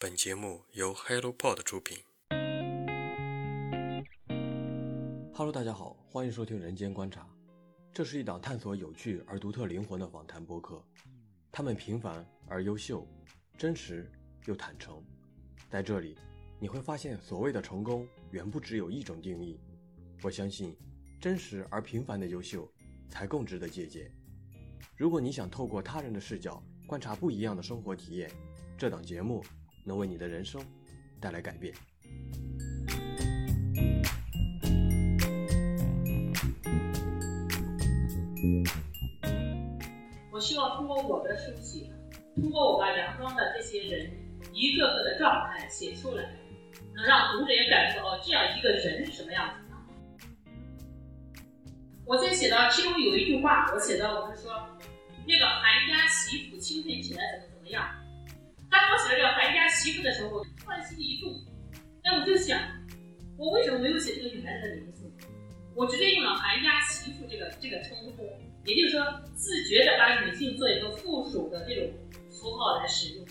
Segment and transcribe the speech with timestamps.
[0.00, 1.98] 本节目由 HelloPod 出品。
[5.34, 7.22] Hello，大家好，欢迎收听《人间观察》，
[7.92, 10.80] 这是一档探索有趣而独特灵魂的访谈播客。
[11.50, 13.04] 他们平凡而优秀，
[13.56, 14.08] 真实
[14.46, 15.04] 又坦诚。
[15.68, 16.16] 在这里，
[16.60, 19.58] 你会发现所谓的成功远不只有一种定义。
[20.22, 20.76] 我相信，
[21.20, 22.72] 真实而平凡的优秀
[23.10, 24.08] 才更值得借鉴。
[24.96, 28.30] 如果你想透过他人的视角观察不一样的生活体验，
[28.76, 29.42] 这档节目
[29.88, 30.62] 能为你的人生
[31.18, 31.72] 带来改变。
[40.30, 41.90] 我希望通过我的书写，
[42.36, 44.12] 通过我把杨庄的这些人
[44.52, 46.22] 一个个的状态写出来，
[46.94, 49.76] 能让读者也感受到这样一个人是什么样子的。
[52.04, 54.52] 我在写到其中有一句话，我写到我是说，
[55.26, 57.84] 那个韩家媳妇清晨起来怎么怎么样。
[58.78, 61.32] 当我写到这个韩家媳妇的时候，我突然心里一动，
[62.04, 62.60] 哎，我就想，
[63.36, 65.10] 我为什么没有写这个女孩子的名字？
[65.74, 68.28] 我直接用了韩家媳妇这个这个称呼。
[68.64, 69.02] 也就是说，
[69.34, 71.90] 自觉的把女性做一个附属的这种
[72.28, 73.26] 符号来使用。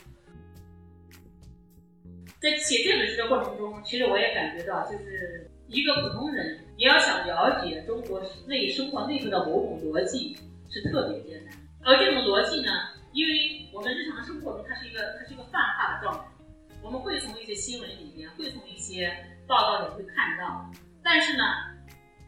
[2.39, 10.35] 在写这本书的过程中，其实我也感觉到，就是一个普通人，你要想了解中国内生活内部的某种逻辑，
[10.69, 11.53] 是特别艰难。
[11.83, 12.71] 而这种逻辑呢，
[13.17, 16.25] 因为我们日常生活中它是一个它是一个泛化的状态，
[16.83, 19.11] 我们会从一些新闻里面，会从一些
[19.47, 20.71] 报道里会看到，
[21.03, 21.43] 但是呢，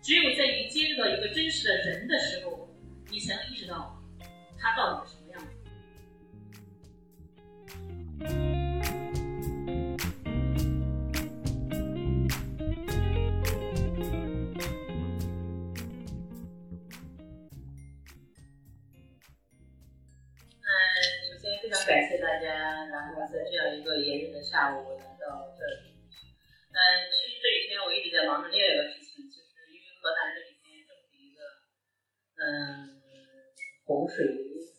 [0.01, 2.67] 只有在你接触到一个真实的人的时候。
[3.11, 3.99] 你才能意识到
[4.59, 5.41] 他到底是什么样
[8.19, 8.48] 子。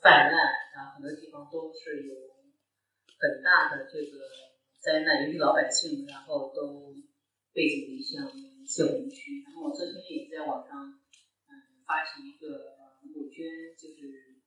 [0.01, 0.35] 泛滥
[0.75, 2.15] 啊，很多地方都是有
[3.21, 4.17] 很大的这个
[4.81, 6.97] 灾难，尤其老百姓，然后都
[7.53, 8.25] 背井离乡
[8.67, 9.45] 泄洪区。
[9.45, 11.53] 然后我昨天也在网上嗯
[11.85, 13.45] 发起一个募捐，
[13.77, 14.41] 就是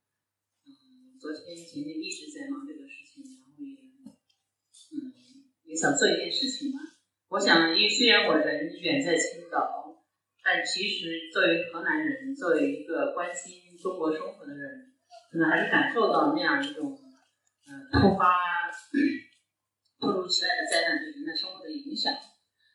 [0.66, 5.14] 嗯昨天前天一直在忙这个事情，然后也嗯
[5.66, 6.82] 也想做一件事情嘛。
[7.30, 10.02] 我想，因为虽然我人远在青岛，
[10.44, 13.62] 但其实作为河南人，作为一个关心。
[13.84, 14.93] 中国生活的人，
[15.34, 16.94] 可能还是感受到那样一种，
[17.66, 18.70] 呃，突发、
[20.00, 22.14] 突如其来的灾难对人的生活的影响，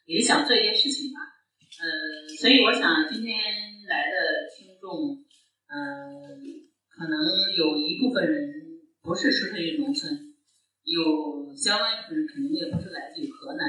[0.07, 1.21] 也想做一件事情吧。
[1.79, 1.87] 呃，
[2.35, 3.39] 所以我想今天
[3.87, 4.91] 来的听众，
[5.71, 6.35] 呃，
[6.91, 7.15] 可能
[7.57, 8.51] 有一部分人
[9.03, 10.11] 不是出生于农村，
[10.83, 13.63] 有相当一部分人肯定也不是来自于河南，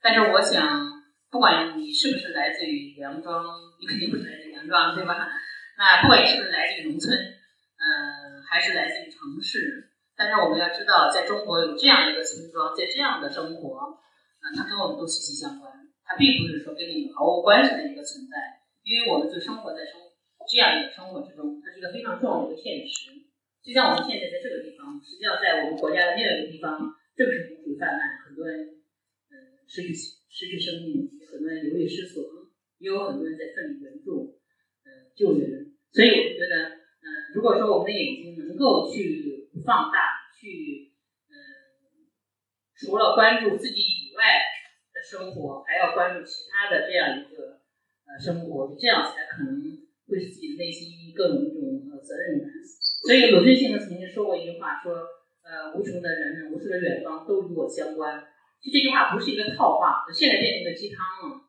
[0.00, 0.64] 但是我想，
[1.28, 3.44] 不管你是不是来自于梁庄，
[3.78, 5.28] 你肯定不是来自梁庄，对吧？
[5.76, 7.14] 那不管你是不是来自于农村，
[8.56, 14.00] 还是来自于城市，但是我们要知道，在中国有这样一个村庄，在这样的生活，
[14.40, 15.70] 啊、它跟我们都息息相关。
[16.08, 20.00] 它并不是说跟你毫无关系的一个存在，因为我们就生活在生
[20.48, 23.28] 这样一个生活之中，它是一个非常重要的一个现实。
[23.60, 28.80] 就像我们现在在这个地方，实际上在我们国家的另外一个地方，正是洪水泛滥，很多人、
[29.28, 29.36] 呃、
[29.68, 32.24] 失去失去生命，很多人流离失所，
[32.80, 34.40] 也有很多人在奋力援助，
[34.88, 35.76] 呃救援。
[35.92, 36.75] 所以我觉得，
[37.36, 40.88] 如果说我们的眼睛能够去放大，去，
[41.28, 41.36] 嗯、
[42.72, 44.40] 除了关注自己以外
[44.88, 47.60] 的生活，还要关注其他的这样一个
[48.08, 49.60] 呃生活，这样才可能
[50.08, 52.48] 会使自己的内心更有一种呃责任感。
[53.04, 54.96] 所以鲁迅先生曾经说过一句话，说，
[55.44, 58.24] 呃，无穷的人们，无数的远方都与我相关。
[58.64, 61.44] 其实这句话不是一个套话，现在变成一个鸡汤了。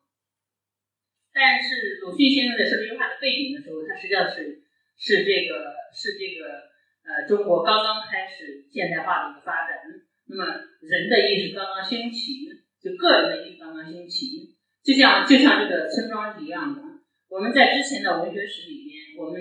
[1.32, 4.67] 但是鲁迅先生在说这句话的背景的时候，他实际上是
[4.98, 6.68] 是这个是这个
[7.06, 9.78] 呃中国刚刚开始现代化的一个发展，
[10.26, 10.44] 那么
[10.82, 12.50] 人的意识刚刚兴起，
[12.82, 16.82] 就个人的意识刚刚兴起，就像就像这个村庄一样的。
[17.30, 19.40] 我们在之前的文学史里面，我们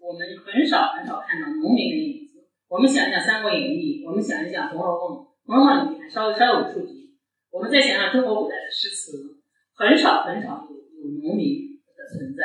[0.00, 2.48] 我们很少很少看到农民的影子。
[2.66, 7.14] 我们想一想《三国演义》，我们想一想《红楼梦》，《红楼梦》里面稍微稍有触及。
[7.50, 9.12] 我们再想想中国古代的诗词，
[9.74, 10.76] 很少很少有。
[10.96, 12.42] 有农民的存在，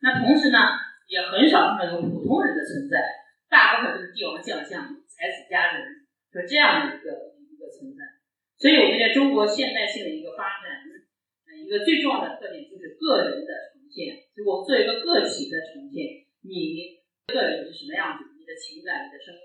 [0.00, 0.58] 那同时呢，
[1.06, 3.02] 也很少看到有普通人的存在，
[3.48, 8.02] 大部分都是帝王将相、才子佳人，是这样的一个一个存在。
[8.56, 10.82] 所以我们在中国现代性的一个发展，
[11.44, 19.40] 呃，一个最重要的特点就是个人的呈现，就我们做一个个体的呈现，你个人是什么样子，你的情感、你的生活。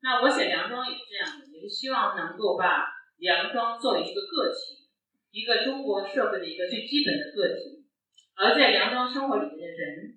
[0.00, 2.86] 那我写梁庄也是这样的，也是希望能够把
[3.18, 4.86] 梁庄作为一个个体，
[5.34, 7.84] 一个中国社会的一个最基本的个体，
[8.38, 10.07] 而在梁庄生活里面的人，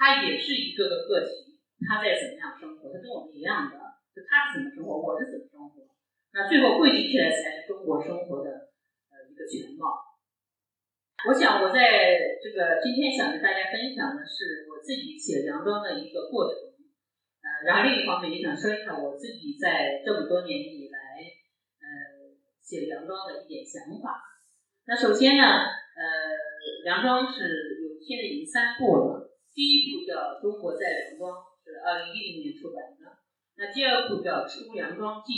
[0.00, 3.76] 他也是一个个个体，他在怎么样生活，他跟我们一样的，
[4.16, 5.92] 就他是怎么生活，我是怎么生活，
[6.32, 8.72] 那最后汇集起来才是中国生活的
[9.12, 10.16] 呃一个全貌。
[11.28, 16.56] 我想我在这个今天想跟大家分享的是我自己写梁庄的一个过程，
[17.44, 21.20] 呃，然后另一方面也想说一下我自己在这么多年以来，
[21.76, 24.16] 呃，写梁庄的一点想法。
[24.88, 26.08] 那首先呢，呃，
[26.88, 31.32] 梁庄是有现在已经三部了，第一部叫《中国在梁庄》，
[31.64, 33.02] 是二零一零年出版的，
[33.56, 35.32] 那第二部叫《出梁庄记》，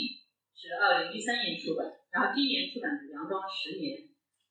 [0.53, 3.99] 是二零一三年出版，然后今年出版的《梁庄十年》。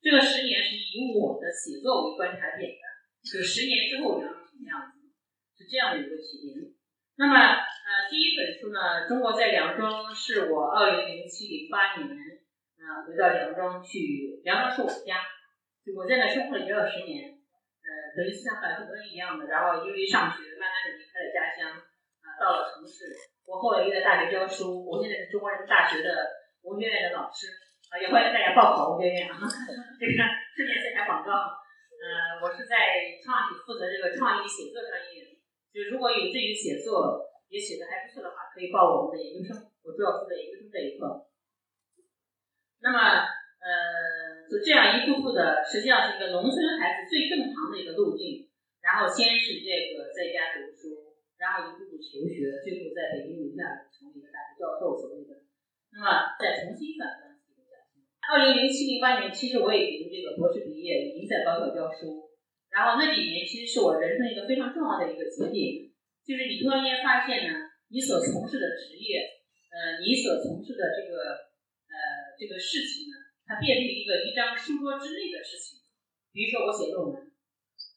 [0.02, 2.84] 这个十年是以我的写作为观察点的，
[3.22, 4.98] 就十年之后梁庄什么样子，
[5.54, 6.74] 是这样的一个起点。
[7.22, 15.22] 那么，呃，第一本书呢，《中国在梁庄》是我二零零七零八年，呃，回到梁庄去，梁庄是我家，
[15.86, 17.38] 就我在那生活了也有十年，
[18.16, 21.72] 等于像很多人一样的，然后因为上学，慢慢的离开了家乡，
[22.24, 23.12] 啊，到了城市。
[23.46, 26.10] 我后来又在大学教书，我现在是中国人民大学的
[26.64, 27.48] 文学院的老师。
[27.92, 29.36] 啊，也欢迎大家报考文学院啊！
[30.00, 30.16] 这个
[30.56, 31.60] 顺便做下广告。
[32.00, 35.28] 呃，我是在创意负责这个创意写作专业，
[35.76, 37.20] 就如果有志于写作
[37.52, 39.60] 也写的还不错的话，可以报我们的研究生。
[39.84, 41.28] 我主要负责研究生这一课。
[42.80, 42.98] 那么，
[43.60, 43.70] 呃，
[44.52, 48.52] 就这样一步步的，实际上是一个农村孩子最正常的一个路径。
[48.84, 55.48] 然后先是这个在家读书，然后一步步求学，最后在北京留下成为一个大学教授所谓的。
[55.96, 57.32] 那么再重新转转。
[58.28, 62.28] 二零零七零八年，其实我已经这个博士毕业，已经在高校教书。
[62.74, 65.88] 然后那几年其实是我人生一个非常重要的一个节点，
[66.26, 69.22] 就是你突然间发现呢，你所从事的职业，
[69.70, 71.38] 呃，你所从事的这个
[71.86, 71.96] 呃
[72.40, 73.21] 这个事情呢，
[73.52, 75.84] 它变成一个一张书桌之内的事情。
[76.32, 77.12] 比如说我写论文，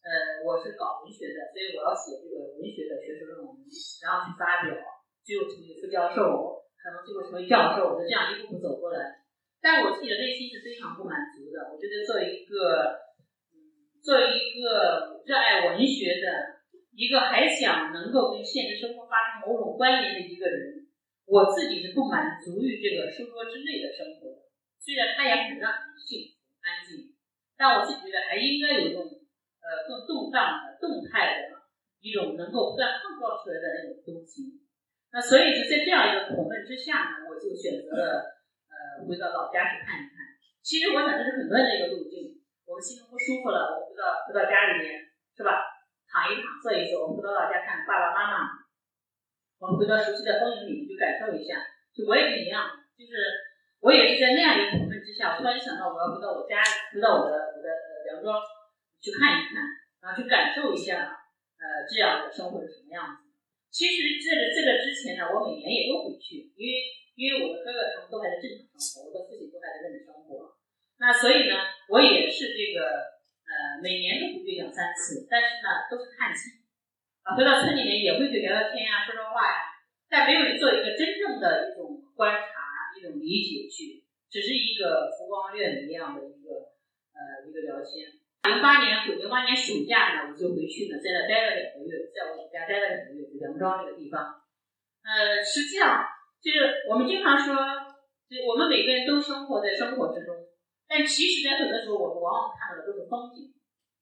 [0.02, 3.54] 呃，我是搞文学的，所以我要写这个文学的学术论文，
[4.02, 4.74] 然后去发表，
[5.22, 9.22] 最后成为副教授，可能最后成为教授，我就这样一步步走过来。
[9.62, 11.70] 但我自己的内心是非常不满足的。
[11.70, 13.14] 我觉得作为一个，
[14.02, 16.66] 作为一个热爱文学的
[16.98, 20.90] 一个还想能够跟现实生活发生某种关联的一个人，
[21.24, 24.23] 我自己是不满足于这个书桌之内的生活。
[24.84, 27.16] 虽然它也很让人幸福安静，
[27.56, 31.56] 但我是觉得还应该有一种呃更动荡的、动态的
[32.04, 34.60] 一种能够不断碰撞出来的那种东西。
[35.08, 38.36] 那所以就在这样一个苦闷之下呢，我就选择了
[38.68, 39.08] 呃。
[39.08, 40.14] 回到老家去看一看。
[40.62, 42.40] 其实我想这是很多人的一个路径。
[42.64, 45.60] 我们心中不舒服了，我们回到回到家里面，是吧？
[46.08, 47.04] 躺一躺，坐一坐。
[47.04, 48.64] 我们回到老家看爸爸妈妈。
[49.58, 51.58] 我们回到熟悉的风景里面去感受一下。
[51.92, 53.12] 就我也是一样，就是
[53.84, 57.68] 我也是在那样一个苦闷之下，我突然想到我要回到我家，回到我的我的
[58.08, 58.40] 梁庄
[59.04, 59.60] 去看一看，
[60.00, 61.12] 然后去感受一下，
[61.60, 63.28] 呃，这样的生活是什么样子。
[63.68, 67.04] 其实这个这个之前呢，我每年也都回去，因为。
[67.14, 70.58] 因为我的哥哥他们都还在正常生活，我的父亲都还在那里生活，
[70.98, 71.54] 那所以呢，
[71.86, 73.14] 我也是这个
[73.46, 76.66] 呃每年都回去两三次，但是呢都是探亲
[77.22, 79.62] 啊，回到村里面也会去聊聊天呀，说说话呀，
[80.10, 82.63] 但没有做一个真正的一种观察、
[83.04, 86.74] 种理解去，只是一个浮光掠影一样的一个
[87.12, 88.16] 呃一个聊天。
[88.48, 94.42] 零八年零八年暑假呢，我就回去呢，在那待了两个月，在我们家待了两个月，就梁庄这个地方，
[95.04, 96.04] 呃，实际上。
[96.44, 97.56] 就是我们经常说，
[98.28, 100.36] 就我们每个人都生活在生活之中，
[100.86, 103.48] 但其实，在很多时候，我们往往看到的都是风景。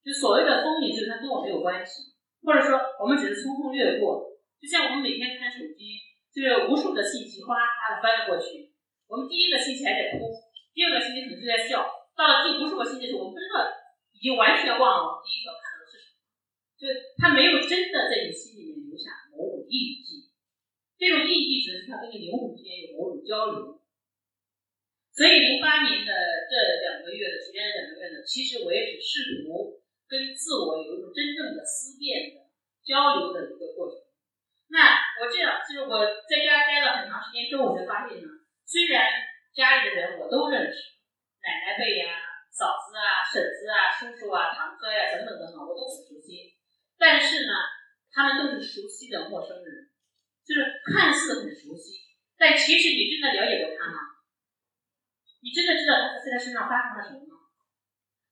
[0.02, 4.34] 就所谓的风景，就是它跟我没有关系，或者说，我们只是匆匆掠过。
[4.58, 6.02] 就像我们每天看手机，
[6.34, 8.61] 就是无数的信息哗哗啦的翻了过去。
[9.12, 10.24] 我们第一个星期还在哭，
[10.72, 11.84] 第二个星期可能就在笑，
[12.16, 13.60] 到了第无数个星期的时候，我们不知道，
[14.08, 16.24] 已经完全忘了我们第一条看到的是什么，
[16.80, 20.32] 就是它没有真的在你心里面留下某种印记。
[20.96, 23.84] 这种印记指的是他跟你灵魂之间有某种交流，
[25.12, 26.10] 所以零八年的
[26.48, 29.76] 这两个月的时间，两个月呢，其实我也是试图
[30.08, 32.48] 跟自我有一种真正的思辨的
[32.80, 34.08] 交流的一个过程。
[34.72, 38.40] 那我这样就是我在家待了很长时间之后，我才发现呢，
[38.72, 39.04] 虽然
[39.52, 40.96] 家里的人我都认识，
[41.44, 42.16] 奶奶辈呀、
[42.48, 46.56] 嫂子啊、婶子啊、叔叔啊、堂哥呀等等等等，我都很熟悉，
[46.96, 47.52] 但是呢，
[48.08, 49.92] 他们都是熟悉的陌生人。
[50.42, 52.00] 就是看似很熟悉，
[52.34, 54.24] 但其实你真的了解过他吗？
[55.44, 57.52] 你真的知道他在他身上发生了什么吗？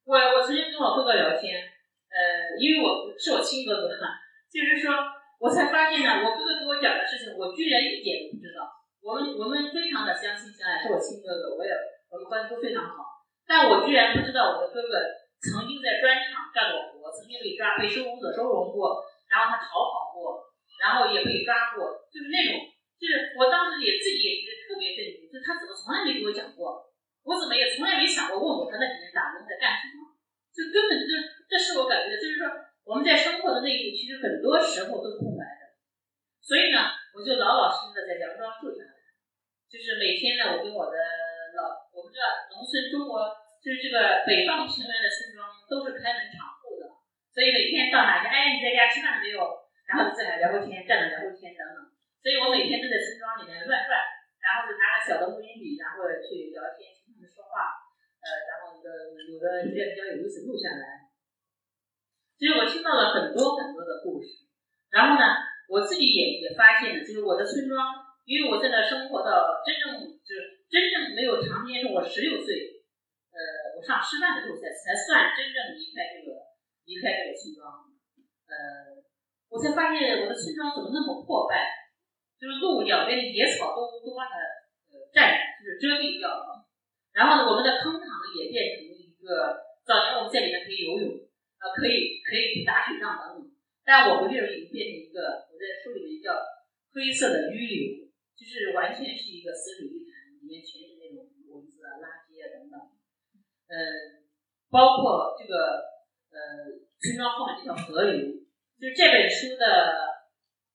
[0.09, 1.61] 我我曾经跟我哥哥聊天，
[2.09, 4.17] 呃，因为我是我亲哥哥嘛，
[4.51, 4.91] 就是说
[5.39, 8.80] 我才发现呢，我哥哥给我讲的事情，我居然一点都不知道。
[9.01, 11.73] 我们我们非常的相亲相爱，是我亲哥哥，我也
[12.13, 13.25] 我们关系都非常好。
[13.49, 15.01] 但我居然不知道我的哥哥
[15.41, 22.61] 曾经在砖厂干过活，曾经被抓被收容所收容过，然后他逃跑过，然后也被抓过，就是那种，
[23.01, 26.93] 就是我当时也自己也觉得特别震惊，就他怎么从来没给我讲过，
[27.25, 30.13] 我怎么也从来没想过问过他那几年打工在干什么，
[30.53, 31.09] 就根本就
[31.49, 32.47] 这是我感觉，就是说
[32.85, 35.75] 我们在生活的那一步，其实很多时候都是空白的。
[36.39, 38.83] 所以呢，我就老老实实的在梁庄住着，
[39.71, 40.99] 就是每天呢，我跟我的
[41.55, 43.31] 老，我不知道农村中国
[43.63, 46.91] 就是这个北方平原的村庄都是开门敞户的，
[47.31, 49.39] 所以每天到哪家，哎，你在家吃饭了没有？
[49.87, 51.87] 然后就在聊会天，站着聊会天等等。
[52.19, 53.95] 所以我每天都在村庄里面乱转，
[54.43, 57.79] 然后就拿个小的录音笔，然后去聊天，听他们说话，
[58.27, 61.15] 呃，然后有的有的觉得比较有意思录下来。
[62.35, 64.51] 其实我听到了很多很多的故事，
[64.91, 65.47] 然后呢。
[65.71, 67.79] 我自己也也发现了，就是我的村庄，
[68.25, 72.83] 因为我在那生活到真正就是真正没有长时间，是我十六岁，
[73.33, 76.55] 呃，我上师范的时候才才算真正离开这个
[76.87, 77.91] 离开这个村庄，
[78.47, 79.03] 呃，
[79.51, 81.91] 我才发现我的村庄怎么那么破败，
[82.39, 84.37] 就是路两边的野草都都把它
[84.95, 86.67] 呃占就是遮蔽掉了，
[87.11, 88.07] 然后呢，我们的坑塘
[88.39, 91.19] 也变成了一个早年我们在里面可以游泳，
[91.59, 93.51] 呃，可以可以打水仗等等，
[93.83, 95.51] 但我回去已经变成一个。
[95.51, 96.41] 我在书里面叫
[96.95, 98.10] 黑色的淤流，
[98.41, 102.81] 就是完全是一个死水一潭，里面全是那种蚊子啊、垃圾啊等等。
[103.69, 103.77] 嗯，
[104.73, 105.85] 包括这个
[106.33, 108.17] 呃村庄后面这条河流，
[108.81, 110.25] 就是这本书的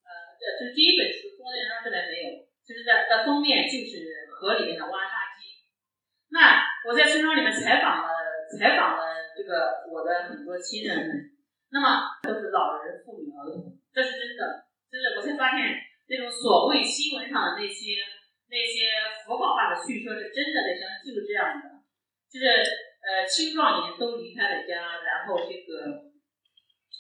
[0.06, 5.66] 呃，这就是第一本书《中国人庄》这边没有，就是在的封面就是河里面的挖沙机。
[6.30, 8.14] 那我在村庄里面采访了
[8.54, 11.34] 采访了这个我的很多亲人们，
[11.74, 14.70] 那么都是老人、妇女、儿童，这是真的。
[14.86, 15.76] 就是我才发现，
[16.08, 17.98] 那种所谓新闻上的那些
[18.46, 18.94] 那些
[19.26, 21.82] 符号化的叙说是真的的，像就是这样的，
[22.30, 22.46] 就是
[23.02, 26.14] 呃青壮年都离开了家，然后这个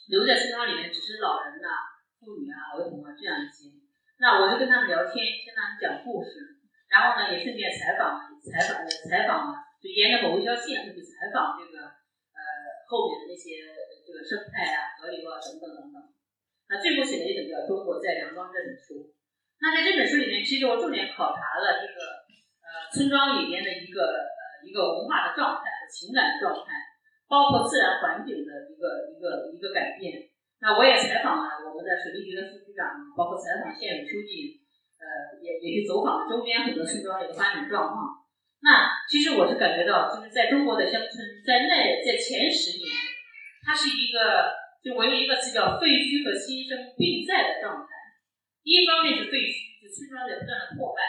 [0.09, 1.69] 留在村庄里面只是老人呐、
[2.17, 3.69] 妇女啊、儿童啊这样一些。
[4.17, 11.85] 那我就跟他们聊天，听他们讲故事，然后呢也顺便采访采访采访嘛，就沿着某一条线去采访这个
[12.33, 12.41] 呃
[12.89, 13.69] 后面的那些
[14.01, 16.14] 这个生态啊、河流啊等等等等。
[16.67, 19.13] 那最后写的一本叫《中国在梁庄》这本书，
[19.61, 22.25] 那在这本书里面，其实我重点考察了这个
[22.65, 26.73] 呃村庄里面的一个呃一个文化的状态和情感的状态，
[27.29, 30.25] 包括自然环境的一个一个一个改变。
[30.57, 34.57] 那我也采访了我们的水利局的副局长，包括采访县委书记，
[34.97, 38.25] 呃也也去走访了周边很多村庄的一个发展状况。
[38.65, 41.13] 那其实我是感觉到，就是在中国的乡村，
[41.45, 42.89] 在那在前十年，
[43.61, 44.64] 它是一个。
[44.85, 47.89] 就我用一个词叫“废墟和新生并在”的状态。
[48.61, 51.01] 一方面是废墟，就村庄在不断的破败，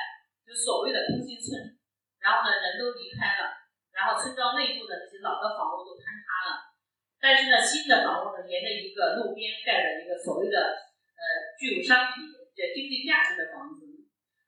[0.48, 1.76] 就所谓的空心村。
[2.16, 3.52] 然后呢，人都离开了，
[3.92, 6.72] 然后村庄内部的那些老的房屋都坍塌了。
[7.20, 10.56] 但是呢，新的房屋呢，沿着一个路边盖了一个所谓的
[11.12, 11.22] 呃
[11.60, 13.84] 具有商品的经济价值的房子。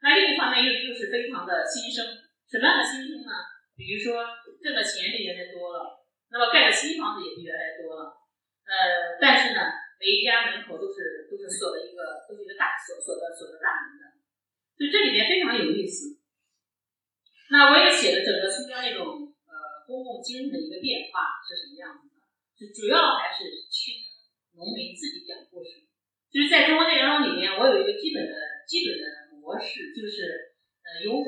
[0.01, 2.01] 那另一方面又又是非常的新生，
[2.49, 3.45] 什么样的新生呢？
[3.77, 4.25] 比如说
[4.65, 6.01] 挣的钱比原来多了，
[6.33, 8.18] 那么盖的新房子也比原来多了。
[8.69, 9.65] 呃，但是呢，
[9.97, 14.13] 每一家门口都是都是锁了一个，都是一个大锁锁的锁的大门的，
[14.77, 16.21] 所以这里面非常有意思。
[17.49, 22.21] 那我也写了整个新疆那种呃公共精神的一个变化是什么样子的，
[22.61, 24.05] 就主要还是听
[24.53, 25.89] 农民自己讲故事。
[26.29, 28.37] 就是在中国内容里面，我有一个基本的
[28.69, 30.53] 基本的模式，就是
[30.85, 31.25] 呃有我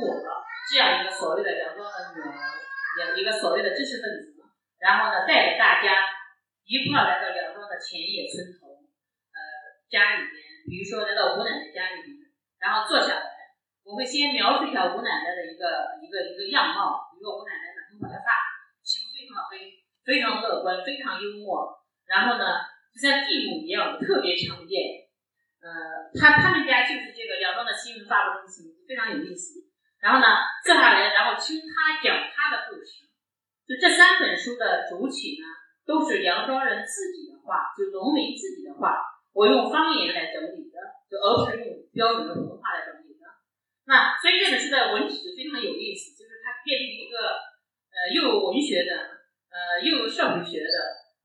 [0.69, 4.45] 这样一个所谓的梁庄的女儿，一个所谓的知识分子，
[4.77, 6.21] 然后呢带着大家。
[6.71, 7.30] 一块来到
[7.71, 8.83] 的前野村头，
[9.31, 9.39] 呃，
[9.87, 10.35] 家里边，
[10.67, 12.19] 比如说来到吴奶奶家里边，
[12.59, 13.55] 然后坐下来，
[13.87, 18.29] 我会先描述一下吴奶奶的一个一个一个样貌，比如说吴奶奶满头白发，
[18.83, 21.79] 皮肤非常黑，非常乐观，非常幽默，
[22.11, 25.07] 然后呢，就像地母一样特别常见，
[25.63, 29.71] 呃，他他们家就是这个梁庄的新闻发布中心，非常有意思。
[30.03, 30.27] 然后呢，
[30.65, 33.07] 坐下来，然后听他讲他的故事，
[33.69, 35.47] 就这三本书的主体呢。
[35.87, 40.77] 都是梁庄人自己的话，就农民自己的话，我用方言来整理的，
[41.11, 43.27] 就而不是用标准的普通话来整理的。
[43.87, 47.43] 那所以这本书的文体非常有意思，就是它变成一个
[47.91, 50.77] 呃又有文学的，呃又有社会学的，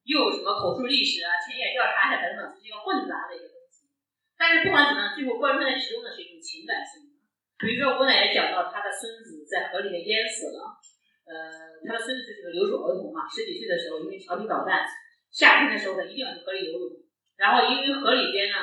[0.04, 3.86] 又有什么口述历史啊、田野调查呀等等，是一个混杂的一个东西。
[4.34, 7.22] 但是不管怎么样，最后贯穿在其中的是一种情感性的。
[7.62, 10.82] 比如说我奶奶讲到她的孙子在河里面淹死了。
[11.26, 14.86] 呃，他的孙子就是个留守儿童嘛，十几岁的时候因为调皮捣蛋，
[15.34, 17.02] 夏天的时候呢一定要去河里游泳，
[17.36, 18.58] 然后因为河里边呢，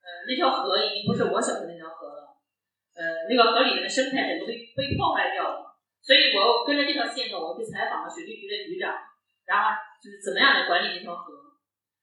[0.00, 2.38] 呃，那条河已经不是我小时候那条河了，
[2.94, 8.94] 呃，那个河里面的生态整个被被破坏掉了，所以我跟着这条线呢，我去采访了水利局的局长，
[9.44, 11.34] 然后就是怎么样来管理这条河。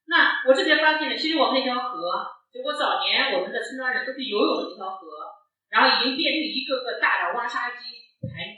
[0.06, 1.98] 那我这边发现呢，其实我们那条河，
[2.52, 5.08] 就我早年我们的村庄人都是游泳的那条河，
[5.72, 8.53] 然后已经变成一个个大的挖沙机排，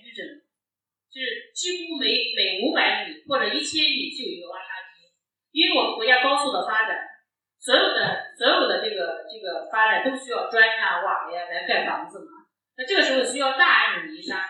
[1.16, 5.08] 就是几乎每每五百米或者一千米就有一个挖沙机，
[5.56, 7.16] 因为我们国家高速的发展。
[7.56, 12.46] 所有的所有的这个这个发展都需要砖呀瓦呀来盖房子嘛，
[12.78, 14.46] 那这个时候需要大量的泥沙，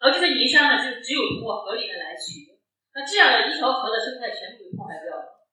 [0.00, 2.42] 而这些泥沙呢，就是只有通过河里面来取，
[2.90, 5.46] 那这样的一条河的生态全部被破坏掉了，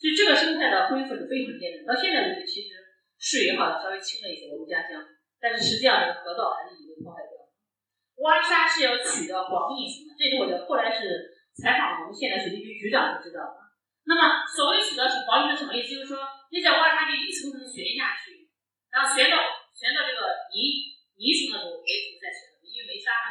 [0.00, 1.86] 所以这个生态的恢复是非常艰难。
[1.86, 2.74] 到现在为止，其实
[3.20, 4.98] 水好像稍微清了一些，我们家乡，
[5.38, 6.85] 但是实际上这个河道还是已经被破坏掉了。
[8.26, 13.62] 挖沙是要取的黄泥层的，这是我的后来是采访我们现在水利局局长才知道的。
[14.02, 15.94] 那么，所谓取得是黄泥是什么意思？
[15.94, 16.18] 就是说，
[16.50, 18.50] 你在挖沙机一层层旋下去，
[18.90, 19.38] 然后旋到
[19.70, 23.30] 旋到这个泥泥层的时候，为止再旋，因为没沙了。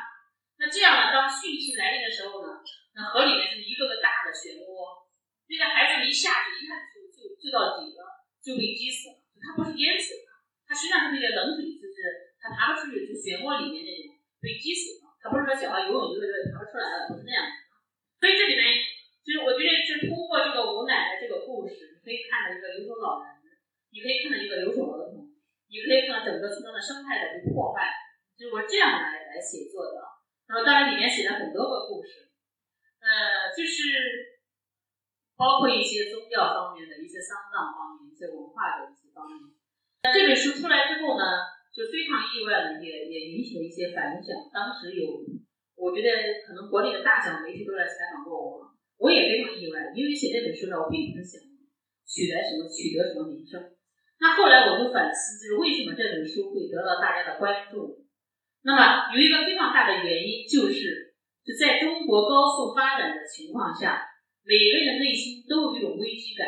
[0.55, 2.63] 那这样呢，当汛期来临的时候呢，
[2.95, 5.03] 那河里面是一个个大的漩涡，
[5.43, 9.19] 这些孩子一下去，一看就就就到底了，就被击死了。
[9.43, 10.31] 它不是淹死的，
[10.63, 14.14] 它实际上是那个冷水，就是它爬不出去，就漩涡里面那种
[14.45, 15.17] 被击死了。
[15.17, 17.73] 他不是说小孩游泳游泳爬不出来了，不是那样子的。
[18.21, 18.93] 所以这里面。
[19.25, 23.41] 就是我觉得是通过这个吴奶奶这个故事，你可以看到一个留守老人，
[23.89, 25.33] 你可以看到一个留守儿童，
[25.65, 27.89] 你可以看到整个村庄的生态的被破坏，
[28.37, 29.97] 就是我这样来来写作的。
[30.45, 32.29] 然后当然里面写了很多个故事，
[33.01, 34.37] 呃，就是
[35.33, 39.41] 包括一些宗教方面的一些丧葬方面、一些文化的一些方面。
[40.05, 41.25] 那这本书出来之后呢，
[41.75, 44.31] 就非常意外的也也引起了一些反响。
[44.55, 45.03] 当时有，
[45.75, 46.07] 我觉得
[46.47, 48.63] 可能国内的大小媒体都来采访过我。
[48.95, 51.43] 我也非常意外，因为写这本书呢，我并不是想
[52.07, 53.59] 取得什么取得什么名声。
[54.23, 58.07] 那后来我就反思，就是为什么这本书会得到大家的关注？
[58.63, 61.11] 那么有一个非常大的原因，就是
[61.43, 63.99] 就在中国高速发展的情况下，
[64.47, 66.47] 每个人的内心都有一种危机感，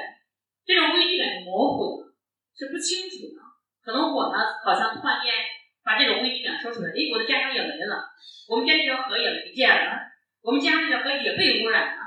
[0.63, 2.15] 这种危机感是模糊的，
[2.55, 3.36] 是不清楚的。
[3.87, 5.31] 可能我呢，好像突然间
[5.79, 8.03] 把这种危机感说出来，诶，我的家乡也没了，
[8.51, 10.11] 我们家那条河也没见了，
[10.43, 12.03] 我们家那条河也被污染了。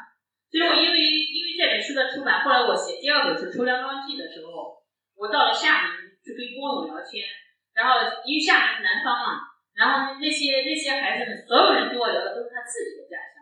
[0.52, 4.76] 最后因为因为这本书的出版，后来我写第二本书《出梁庄记》的时候，
[5.16, 7.24] 我到了厦门去跟郭勇聊天，
[7.72, 7.96] 然后
[8.28, 13.40] 因为厦门是南方嘛，然后那些那些孩子们，所有人跟我聊的都是他自己的家乡，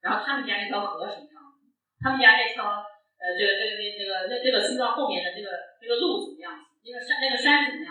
[0.00, 1.36] 然后他们家那条河什么样，
[2.00, 2.80] 他们家那条
[3.20, 7.90] 呃这个这个那那个那那个村庄后面的那个那个路怎么样子，那个山那个山怎么样？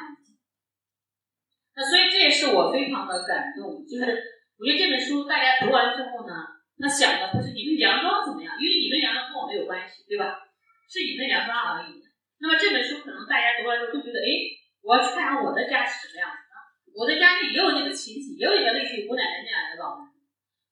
[1.76, 4.08] 那所以这也是我非常的感动，就是
[4.56, 6.56] 我觉得这本书大家读完之后呢。
[6.76, 10.44] 那想的不是你们杨庄怎么样，因为你们杨庄跟我没有关系，对吧？
[10.92, 12.04] 是你们杨庄而已。
[12.44, 14.28] 那么这本书可能大家读完之后都觉得，哎，
[14.84, 16.54] 我要去看看我的家是什么样子的。
[16.92, 20.12] 我的家里也有那个亲戚，也有一个类似于吴奶奶那样的老人。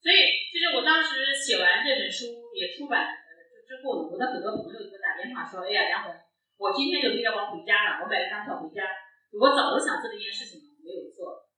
[0.04, 3.16] 所以，其实我当时写完这本书也出版了
[3.64, 6.12] 之后，我的很多朋友给我打电话说，哎呀，梁红，
[6.58, 8.86] 我今天就准备往回家了，我买了张票回家。
[9.34, 11.50] 我早就想做这件事情了，没有做。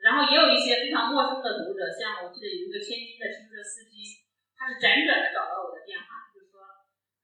[0.00, 4.24] 然后也有一些非常陌生的读者，像我记得有一个天津的出租车司机，
[4.56, 6.62] 他是辗转的找到我的电话，就说，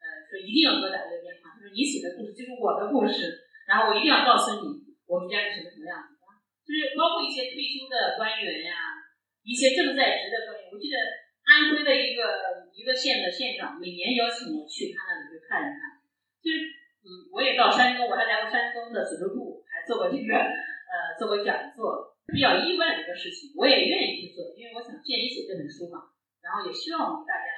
[0.02, 6.26] 呃，说一定要给我打这个电话，他说你写的故事就是我的故事，然后我一定要告诉你我们家是什么什么样子的，
[6.66, 9.00] 就是包括一些退休的官员呀，
[9.46, 10.98] 一些正在职的官员，我记得
[11.46, 16.02] 安徽的一个一个县的县长每年邀请我去他那里去看一看，
[16.42, 16.73] 就是
[17.04, 22.16] 嗯，我也到山东，我还来过山东的组织部，还做过这个呃做过讲座。
[22.24, 26.08] 比较意外的一个事情，我也愿意去做，因为我想建议写这本书嘛，
[26.40, 27.52] 然后也希望我们大家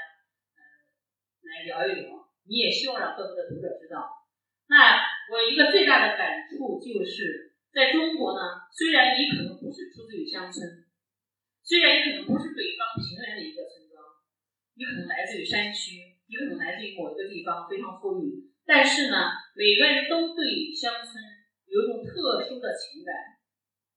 [0.59, 0.61] 呃
[1.47, 4.27] 来聊一聊，你也希望让更多的读者知道。
[4.67, 10.67] 那我一个最大的感触就是，在中国呢，虽然你可能不是出自于乡村，
[11.63, 14.03] 虽然你可能不是北方平原的一个村庄，
[14.75, 21.23] 你可能来自于山区，你可能来自于某一个地方非常富裕，但是呢，每个人都对乡村
[21.71, 23.15] 有一种特殊的情感。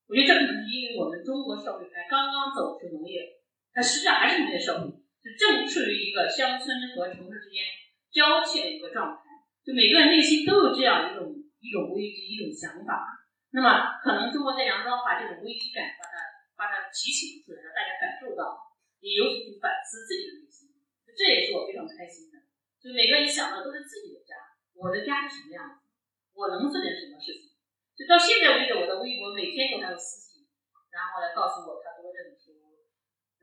[0.05, 3.41] 我觉得这可能是因为我们中国社会才刚刚走出农业，
[3.73, 4.89] 它实际上还是农业社会，
[5.21, 7.65] 就正处于一个乡村和城市之间
[8.13, 9.21] 交替的一个状态。
[9.65, 13.25] 就每个人内心都有这样一种一种危机，一种想法。
[13.53, 16.13] 那么，可能中国在杨庄把这种危机感把它
[16.57, 18.57] 把它提醒出来，让大家感受到，
[19.01, 20.69] 也由此去反思自己的内心。
[21.17, 22.37] 这也是我非常开心的。
[22.81, 24.33] 就每个人想到都是自己的家，
[24.79, 25.83] 我的家是什么样子，
[26.31, 27.51] 我能做点什么事情。
[27.99, 30.47] 就到现在为止，我的微博每天都还有私信，
[30.87, 32.55] 然后来告诉我他读了这本书，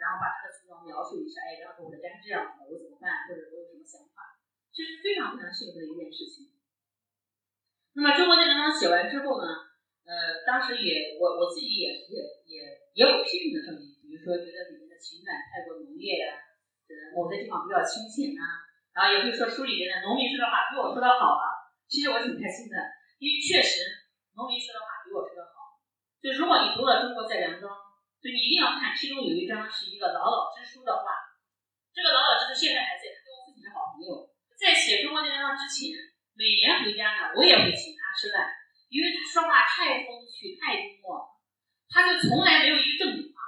[0.01, 4.40] 然后把他的村庄描述一下，哎，然后我的家是这样子的，我怎么办，或者我有什么想法，
[4.72, 6.57] 这是非常非常幸福的一件事情。
[7.92, 9.77] 那么中国这篇文章写完之后呢，
[10.09, 12.16] 呃，当时也我我自己也也
[12.49, 12.57] 也
[12.96, 16.40] 也有批评的声音，比如说觉得里面的情感太过浓烈呀、
[16.88, 18.65] 呃，某些地方比较清浅啊，
[18.97, 21.69] 然后也会说书里边的农民说的话比我说的好啊。
[21.85, 22.75] 其实我挺开心的，
[23.21, 23.85] 因为确实
[24.33, 25.77] 农民说的话比我说的好。
[26.25, 27.69] 就如果你读了《中国在梁庄》，
[28.19, 31.29] 就你一定要看，其中有一章是一个老老支书的话。
[31.93, 34.33] 这个老老支书现在还在，他跟我父亲是好朋友。
[34.57, 35.93] 在写《中国在梁庄》之前，
[36.33, 38.49] 每年回家呢，我也会请他吃饭，
[38.89, 41.23] 因为他说话太风趣、太幽默，
[41.87, 43.39] 他就从来没有一个正经话，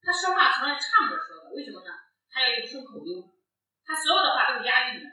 [0.00, 1.52] 他说话从来唱着说的。
[1.52, 1.92] 为什么呢？
[2.32, 3.20] 他要用顺口溜，
[3.86, 5.06] 他所有的话都是押韵的。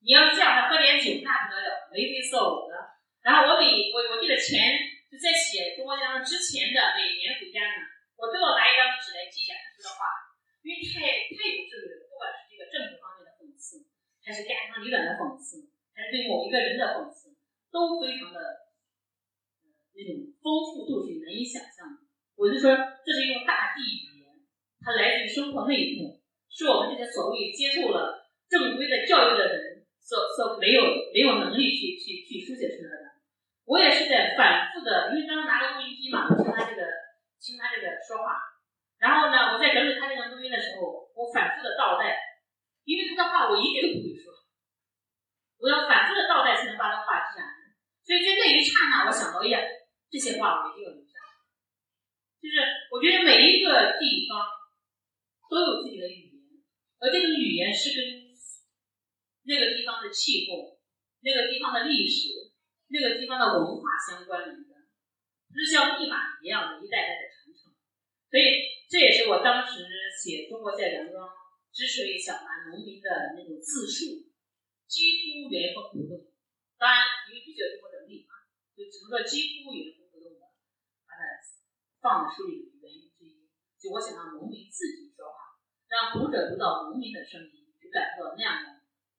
[0.00, 2.74] 你要是这样，他喝点酒那不得了，眉飞色舞的。
[3.20, 4.76] 然后我每我我记得前
[5.08, 7.84] 就在写《中国讲之前的每年回家呢，
[8.16, 10.04] 我都要拿一张纸来记下他说的话，
[10.60, 12.04] 因为太太有智慧了。
[12.08, 13.84] 不管是这个政治方面的讽刺，
[14.20, 17.32] 还是家长里短的讽刺，还是对某一个人的讽刺，
[17.72, 18.68] 都非常的
[19.96, 22.04] 那种丰富度是难以想象的。
[22.36, 24.28] 我就说，这是用大地语言，
[24.84, 26.20] 它来自于生活内部，
[26.54, 29.74] 是我们这些所谓接受了正规的教育的人。
[30.04, 30.84] 所所没有
[31.16, 33.16] 没有能力去去去书写出来的，
[33.64, 36.84] 我也是在反复的，因为刚刚拿了录音机嘛，听他这个
[37.40, 38.36] 听他这个说话，
[39.00, 42.20] 然后呢，我在整理他这个录音的时候，我反复的倒带，
[42.84, 44.28] 因为他的话我一句都不会说，
[45.56, 47.72] 我要反复的倒带才能把他话记下来，
[48.04, 49.58] 所以在那一刹那，我想到，哎呀，
[50.12, 51.16] 这些话我一定要留下，
[52.44, 52.60] 就是
[52.92, 54.44] 我觉得每一个地方
[55.48, 56.33] 都有自己的语言，
[57.04, 58.24] 而这种语言是跟。
[59.46, 60.80] 那个地方的气候，
[61.20, 62.32] 那个地方的历史，
[62.88, 64.72] 那个地方的文化相关联的，
[65.52, 67.76] 就像密码一样的，一代代的传承。
[68.32, 69.84] 所以这也是我当时
[70.16, 71.28] 写《中国在梁庄》
[71.76, 74.32] 之所以想拿农民的那种自述，
[74.88, 76.24] 几乎原封不动。
[76.80, 80.56] 当然，因为毕竟中国人力嘛，就只能说几乎原封不动的
[81.04, 81.20] 把它
[82.00, 83.44] 放在书里的原因之一。
[83.76, 85.43] 就我想让农民自己说话，
[85.94, 88.74] 让读者读到农民的声音，去感受到那样的。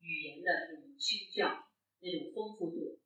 [0.05, 1.65] 语言的那种倾向，
[1.97, 3.01] 那种丰富度，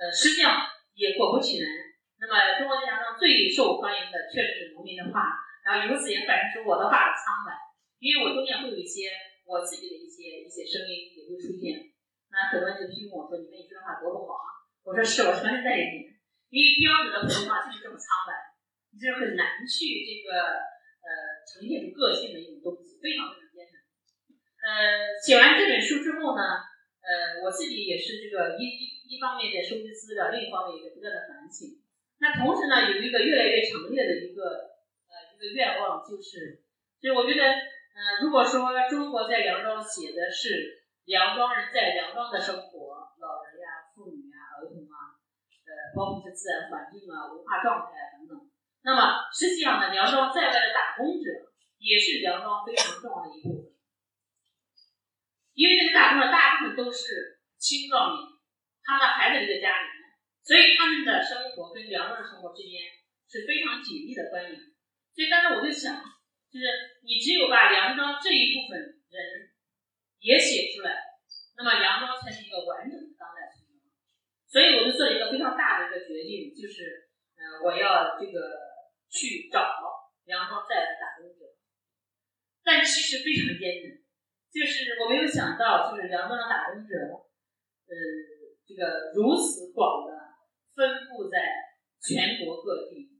[0.00, 0.56] 呃，实际上
[0.96, 1.68] 也果不其然。
[2.16, 5.36] 那么，中国历史上最受欢迎的确实是农民的话，
[5.68, 7.52] 然后由此也反映出我的话的苍白，
[8.00, 9.12] 因为我中间会有一些
[9.44, 11.92] 我自己的一些一些声音也会出现。
[12.32, 14.48] 那很多人就批评我说：“你们你说的话多不好啊！”
[14.88, 16.08] 我说：“是，我承认这一点，
[16.48, 18.32] 因为标准的普通话就是这么苍白，
[18.88, 20.56] 你就很难去这个
[21.60, 23.76] 呈现出个性的一种东西，非常非常艰难。”
[24.64, 26.64] 呃，写完这本书之后呢，
[27.04, 31.76] 呃，我自己也是这个一一一方面在收集资料，另一方面也在不断的反省。
[32.16, 34.72] 那同时呢，有一个越来越强烈的一个
[35.08, 36.64] 呃一个愿望，就是，
[37.00, 45.16] 就是我觉得，呃，如果说中国在梁庄写的是梁庄人在梁庄的生活，老人呀、妇女呀、儿童啊，
[45.64, 48.36] 呃，包括是自然环境啊、文化状态啊等等，
[48.84, 51.49] 那么实际上呢，梁庄在外的打工者
[51.80, 53.72] 也是梁庄非常重要的一部分。
[55.56, 58.22] 因为这个打工的大部分都是青壮年，
[58.84, 60.14] 他的孩子留在家里面，
[60.44, 62.80] 所以他们的生活跟梁庄的生活之间
[63.28, 64.56] 是非常紧密的关联。
[65.12, 66.00] 所以当时我就想，
[66.48, 66.64] 就是
[67.02, 68.78] 你只有把梁庄这一部分
[69.10, 69.52] 人
[70.20, 70.96] 也写出来，
[71.56, 73.84] 那么梁庄才是一个完整的当代村庄。
[74.48, 78.56] 所以我就做了一个非常大的一个决定，就是，呃，我要这个
[79.10, 79.76] 去找
[80.24, 81.19] 梁庄在打工，
[82.70, 83.98] 但其实非常艰难。
[84.54, 87.94] 就是我没有想到，就是梁庄的打工者，呃，
[88.62, 90.14] 这个如此广的
[90.78, 91.50] 分布在
[91.98, 93.10] 全国各地，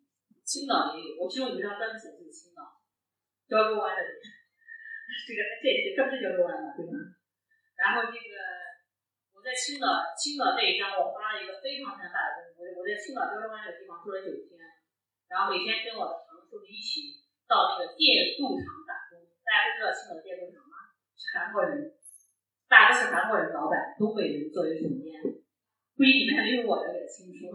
[0.46, 1.18] 青岛也有。
[1.18, 2.78] 我其中有一张专门写的就是青岛，
[3.50, 4.22] 胶州湾的这个，
[5.26, 6.70] 这个这这这不是胶州湾的？
[6.78, 6.94] 对吗？
[7.74, 8.34] 然后这个
[9.34, 12.78] 我在青岛，青岛这一张我花了一个非常非常大的功夫。
[12.78, 14.62] 我在青岛胶州湾这个地方住了九天，
[15.26, 18.99] 然后每天跟我的堂叔一起到那个电镀厂打工。
[19.50, 20.94] 大家都知道青岛的电镀厂吗。
[21.18, 21.90] 是韩国人，
[22.70, 25.18] 大多是韩国人，老板东北人作为总监，
[25.98, 27.50] 估计你们还没有我了解清楚。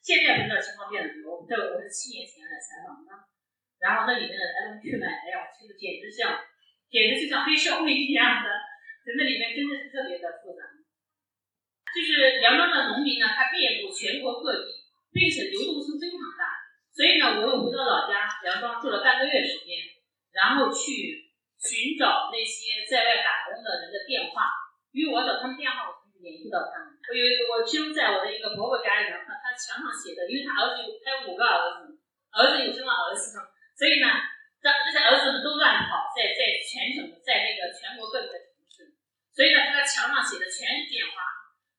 [0.00, 3.12] 现在不知道情况变了多，这个我是七年前来采访的，
[3.76, 6.32] 然后那里面的来龙去脉，哎呀，其实简直像，
[6.88, 8.48] 简直就像黑社会一样的，
[9.04, 10.64] 在那里面真的是特别的复杂。
[11.92, 14.80] 就是梁庄的农民呢，他遍布全国各地，
[15.12, 16.56] 并且流动性非常大，
[16.88, 19.76] 所以呢，我又回到老家梁庄住了半个月时间，
[20.32, 21.20] 然后去。
[21.64, 24.52] 寻找那些在外打工的人的电话，
[24.92, 26.92] 因为我找他们电话，我才能联系到他们。
[26.92, 31.96] 我有一个，我其中在我的一个婆婆家里面，他墙上写的，因为他儿子有，他有五个儿子，
[32.36, 33.32] 儿子有生了儿子，
[33.80, 34.06] 所以呢，
[34.60, 38.92] 这这些儿子们都乱跑，在在全省，在那个全国各地的城市，
[39.32, 41.24] 所以呢，他的墙上写的全是电话。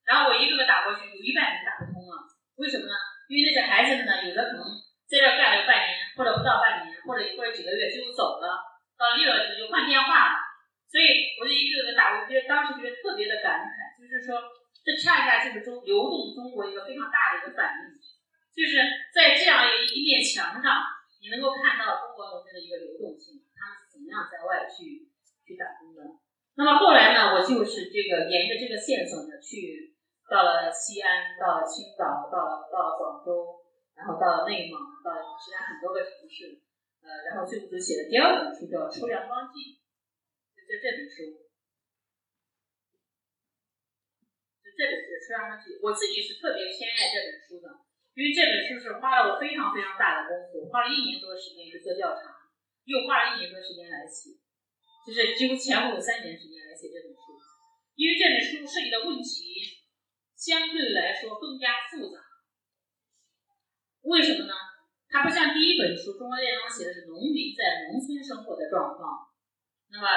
[0.02, 2.26] 然后我一个个打过去，有一半人打不通了，
[2.58, 2.94] 为什么呢？
[3.30, 4.66] 因为那些孩子们呢，有的可能
[5.06, 6.98] 在这干了半年或者不到半年。
[7.06, 8.58] 或者或者几个月就走了，
[8.98, 10.36] 到六月份就换电话了。
[10.86, 14.40] 所以我就一个个打，我觉得当时觉得特别的感慨，就是说
[14.80, 17.92] 这恰恰就是中流动中国一个非常大的一个反应，
[18.56, 18.80] 就是
[19.12, 20.64] 在这样一一面墙上，
[21.20, 25.10] 你能够看到中国农民的一个流动性，他们是怎么样在外去
[25.44, 26.00] 去打工的。
[26.56, 29.92] 那么后来呢，我就是这个沿着这个线索呢，去
[30.32, 33.60] 到了西安，到了青岛，到了到了广州，
[33.98, 36.64] 然后到了内蒙，到了其他很多个城市，
[37.06, 39.78] 呃，然后最后就写了第二本书，叫《出阳光记》。
[40.66, 41.46] 就这本书，
[44.66, 47.86] 就这本书《出阳光记》，我自己是特别偏爱这本书的，
[48.18, 52.50] 因为这本书是花了我非常非常大的功夫，花了一年多的时间去做调查，
[52.90, 54.34] 又花了一年多时间来写，
[55.06, 57.38] 就是几乎前后有三年时间来写这本书。
[57.94, 59.86] 因为这本书涉及的问题
[60.34, 62.26] 相对来说更加复杂，
[64.10, 64.65] 为什么呢？
[65.16, 69.32] 它不像第一本书《中国列强》写的是农民在农村生活的状况，
[69.88, 70.08] 那么。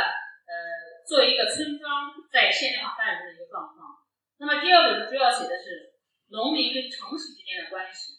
[0.48, 4.00] 呃，作为一个村庄在现代化发展中的一个状况。
[4.40, 5.92] 那么第二本书主要写的是
[6.32, 8.16] 农民跟城市之间的关系，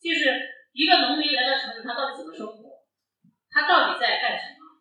[0.00, 0.32] 就是
[0.72, 2.88] 一个农民来到城市，他到底怎么生活，
[3.52, 4.80] 他到底在干什么？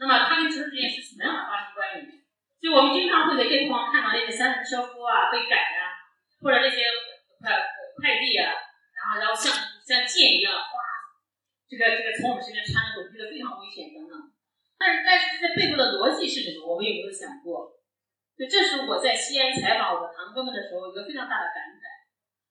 [0.00, 2.24] 那么他跟城市之间是什么样的发生关系？
[2.56, 5.92] 就我们经常会在街头上看到那些三轮车夫啊被赶啊，
[6.40, 6.88] 或者那些
[7.36, 7.52] 快
[8.00, 8.48] 快递啊，
[8.96, 9.52] 然后然后像
[9.92, 10.72] 像箭一样，哗，
[11.68, 14.16] 这个这个从我们身边穿过去，觉得非常危险等等。
[14.80, 16.64] 但是但是这背后的逻辑是什么？
[16.64, 17.76] 我们有没有想过？
[18.32, 21.84] 就这是我在西安采访我的堂哥们的时候一个非常大的感慨，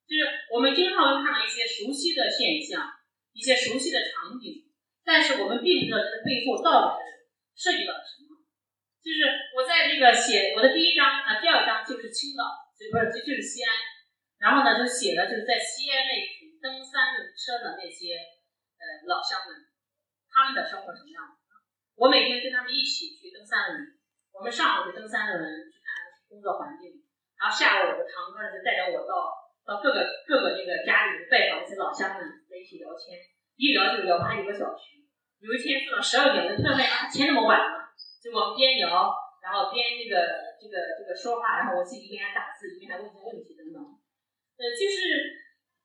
[0.05, 2.85] 就是我们经常会看到一些熟悉的现象，
[3.33, 4.69] 一些熟悉的场景，
[5.01, 7.25] 但是我们并不知道这个背后到底是
[7.57, 8.37] 涉及到了什么。
[9.01, 9.25] 就是
[9.57, 13.73] 我在这个写我的第一章啊，第二章就是青岛，就不是就就是西安，
[14.37, 18.13] 然后呢就写了就是在西安那一群蹬三轮车的那些
[18.77, 19.65] 呃老乡们，
[20.29, 21.41] 他们的生活什么样子。
[21.97, 23.97] 我每天跟他们一起去登三轮，
[24.29, 25.89] 我们上午去登三轮去看
[26.29, 27.01] 工作环境，
[27.33, 29.33] 然后下午我的堂哥就带着我到
[29.65, 33.17] 到各个各个这个家里拜访一些老乡们，在一起聊天，
[33.57, 35.01] 一聊就聊好几个小时。
[35.41, 37.89] 有一天做到十二点，我突然发现啊，天那么晚了，
[38.21, 39.09] 就我们边聊，
[39.41, 43.81] 然后边这个这个这个说话，然后我自己一边还打字，一边还问些问题等等。
[43.81, 45.40] 呃，就是。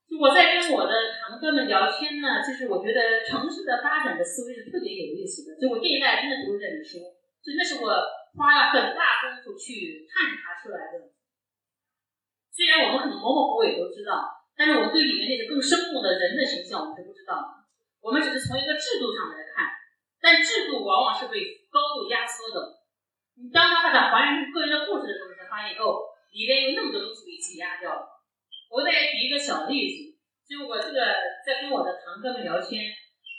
[0.06, 7.02] 就我在跟我的堂哥们聊天呢，就是我觉得城市的发展的思维是特别有意思的，就我这一代真的读这本书，
[7.42, 7.90] 所以那是我
[8.38, 11.10] 花了很大功夫去探查出来的。
[12.54, 17.66] 虽然我们可能模模糊糊也都知道，但是我们对里面那些更生动的人的形象我们是不知道的，
[18.00, 19.68] 我们只是从一个制度上来看，
[20.22, 22.78] 但制度往往是被高度压缩的。
[23.36, 28.15] 你当他把它还原成个人的故事的时候，你才发现哦，里边有那么多东西被挤压掉了。
[28.76, 31.00] 我再举一个小例子，就我这个
[31.40, 32.92] 在跟我的堂哥们聊天，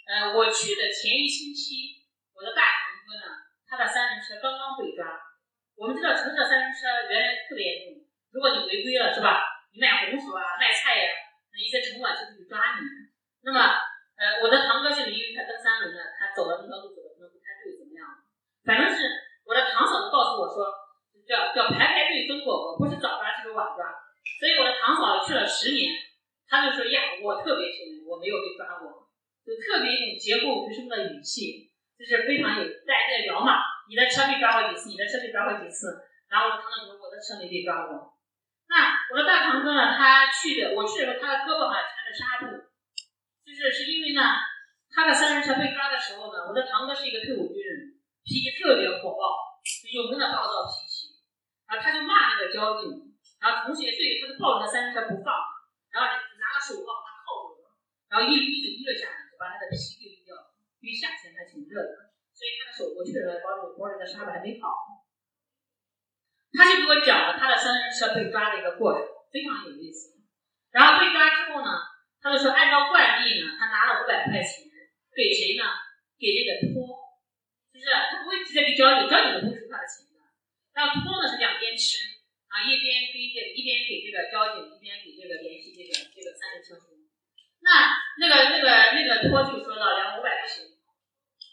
[0.10, 2.02] 呃，我去的前一星期，
[2.34, 5.06] 我的大堂哥呢，他的三轮车刚刚被抓。
[5.78, 8.02] 我们知道城市三轮车原来特别严重，
[8.34, 9.46] 如果你违规了，是吧？
[9.70, 11.06] 你卖红薯啊、卖菜呀，
[11.54, 12.82] 那一些城管就会去抓你。
[13.46, 13.62] 那么，
[14.18, 18.10] 呃，我的堂哥就是因为他蹬三轮的，他走了那条路走的可能不太对，怎么样？
[18.66, 19.06] 反正是
[19.46, 20.66] 我的堂嫂子告诉我说，
[21.30, 23.86] 叫叫排排队分过，我不是早抓就是晚抓。
[24.38, 25.98] 所以我的堂嫂去了十年，
[26.48, 29.10] 他就说呀，我特别幸运，我没有被抓过，
[29.42, 33.58] 就特别一种劫后余生的语气，就是非常有大家在聊嘛，
[33.90, 34.90] 你的车被抓过几次？
[34.90, 36.06] 你的车被抓过几次？
[36.30, 38.14] 然后我的堂嫂说我的车没被抓过。
[38.70, 39.96] 那我的大堂哥呢？
[39.98, 42.68] 他去的，我去的时候，他的胳膊上缠着纱布，
[43.42, 44.22] 就是是因为呢，
[44.92, 49.58] 他的三轮车被抓的时候呢，我的堂哥是一个退伍军人，脾气特别火爆，
[49.90, 51.16] 有名的暴躁脾气，
[51.66, 53.17] 啊，他就骂那个交警。
[53.38, 55.30] 然后同学对他就抱着他三轮车不放，
[55.94, 57.70] 然后拿个手铐把他铐住了，
[58.10, 60.58] 然后一捋就捋了下来，就把他的皮给捋掉了。
[60.82, 64.70] 因为夏天还挺热的，所以他的手我去的时候包着包着的纱布还没好。
[66.54, 70.18] 他就给我讲了他的三轮车被抓的一个过程，非常有意思。
[70.74, 71.70] 然后被抓之后呢，
[72.22, 74.66] 他就说按照惯例呢，他拿了五百块钱
[75.14, 75.66] 给谁呢？
[76.18, 77.22] 给这个托，
[77.70, 80.18] 就是他不会直接给交警，交警不会收他的钱的。
[80.74, 82.17] 然后托呢是两边吃。
[82.64, 86.96] 一边跟这个一边给这个交警，一边给这个联系这个这个三轮车夫。
[87.62, 90.64] 那那个那个那个托就说到两五百不行，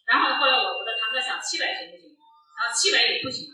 [0.06, 2.12] 然后后来我我的堂哥想七百行不行？
[2.54, 3.48] 然后七百也不行。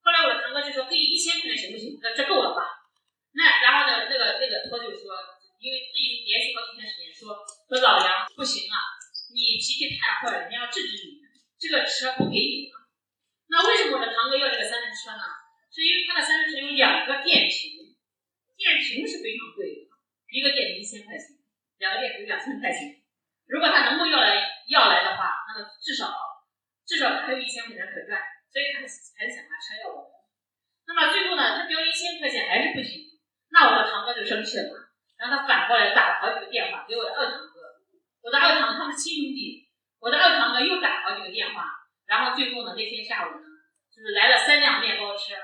[0.00, 1.98] 后来我的堂哥就说给你一千块钱行不行？
[2.00, 2.86] 那这够了吧？
[3.34, 5.12] 那然后呢那个那个托就说，
[5.60, 8.78] 因为自己连续好几天时间说说老杨不行啊，
[9.34, 11.20] 你脾气太坏了，人家要制止你，
[11.60, 12.88] 这个车不给你了。
[13.50, 15.22] 那为什么我的堂哥要这个三轮车呢？
[15.78, 17.94] 是因为他的三轮车有两个电瓶，
[18.58, 19.86] 电瓶是非常贵的，
[20.34, 21.38] 一个电瓶一千块钱，
[21.78, 22.98] 两个电瓶两千块钱。
[23.46, 26.10] 如果他能够要来要来的话，那么至少
[26.82, 28.18] 至少还有一千块钱可赚，
[28.50, 30.18] 所以他还是想把车要过来。
[30.90, 33.22] 那么最后呢，他交一千块钱还是不行，
[33.54, 37.86] 那我的堂哥就生气了，然后他反过来打了好几个电话给我的二堂哥，
[38.26, 39.70] 我的二堂他们亲兄弟，
[40.02, 41.70] 我的二堂哥又打了好几个电话，
[42.10, 43.46] 然后最后呢那天下午呢，
[43.94, 45.38] 就是来了三辆面包车，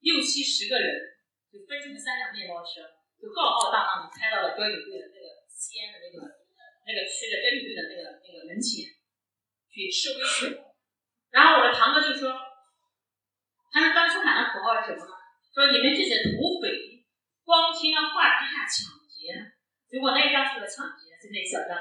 [0.00, 1.20] 六七十个人，
[1.52, 2.84] 就分成三辆面包车，
[3.20, 6.26] 就浩浩荡荡的开到了交警队的那个西安的那个
[6.84, 8.90] 那个区的交警队的那个那个门前
[9.72, 10.76] 去示威去了，
[11.30, 12.34] 然后我的堂哥就说。
[13.76, 15.12] 他们当初喊的口号是什么呢？
[15.52, 16.32] 说你们这些土
[16.64, 17.04] 匪，
[17.44, 19.36] 光天化日之下抢劫。
[19.84, 21.76] 结果那一张是个抢劫，是那小张。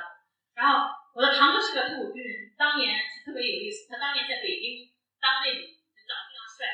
[0.59, 3.87] 然后我的堂哥是个退伍军人，当年是特别有意思。
[3.87, 4.91] 他当年在北京
[5.23, 6.67] 当那种长得非常帅，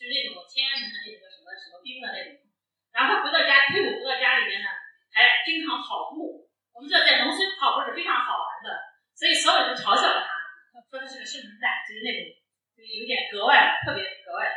[0.00, 2.40] 就是那种天安门的那个什么什么兵的那种。
[2.88, 4.72] 然后回到家退伍回到家里面呢，
[5.12, 6.48] 还经常跑步。
[6.72, 8.72] 我们知道在农村跑步是非常好玩的，
[9.12, 12.32] 所以所有人都嘲笑了他，说他是个圣人蛋，就是那种
[12.72, 12.88] 就是。
[12.96, 14.50] 有点格外特别格外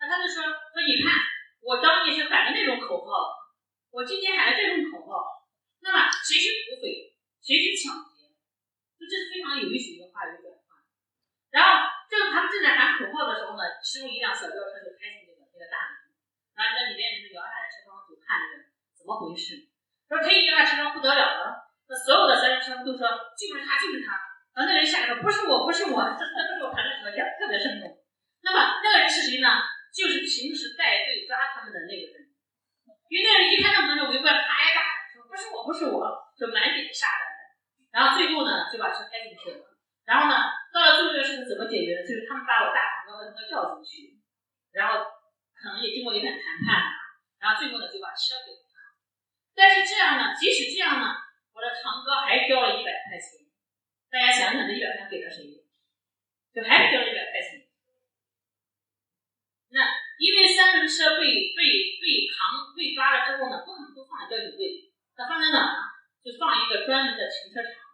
[0.00, 1.12] 那他就说说你看，
[1.60, 3.36] 我当年是喊的那种口号，
[3.92, 5.46] 我今天喊的这种口号，
[5.80, 8.32] 那么谁是土匪，谁是抢劫？
[8.98, 10.64] 就这是非常有意思一个话语转换。
[11.52, 16.10] 然后正他们正在喊口号的时候呢，其中一辆小轿车就开进那个那个大门，
[16.56, 19.68] 然后那里面人就摇下来车窗就看那个怎么回事。
[20.08, 23.04] 他说他一摇下车窗不得了了，那所有的三轮车都说
[23.36, 24.16] 就是他就是他。
[24.56, 27.92] 然后那人吓得说不是我不是我，这这都是我喊的什么叫，特别生动。
[28.40, 29.60] 那么那个人是谁呢？
[29.92, 32.32] 就是平时带队抓他们的那个人。
[33.12, 34.80] 因为那人一看那么多人围过来，啪一打，
[35.12, 37.24] 说不是我不是我，就满脸煞白。
[37.92, 39.64] 然后最后呢就把车开进去了。
[40.04, 40.36] 然后呢
[40.76, 42.04] 到了最后这个事情怎么解决的？
[42.04, 44.20] 就是他们把我大堂哥和他叫进去，
[44.76, 45.08] 然后
[45.56, 46.84] 可能也经过一番谈判，
[47.40, 48.92] 然后最后呢就把车给了他。
[49.56, 51.16] 但是这样呢，即使这样呢，
[51.56, 53.48] 我的堂哥还交了一百块钱。
[54.12, 55.48] 大家想想，这一百块钱给了谁？
[56.52, 57.64] 就还是交了一百块钱。
[59.72, 59.80] 那
[60.20, 61.24] 因为三轮车被
[61.56, 61.60] 被
[62.04, 65.80] 被扛被抓了之后呢，不可能都放在交警队，那放在哪呢？
[66.20, 67.85] 就放一个专门的停车场。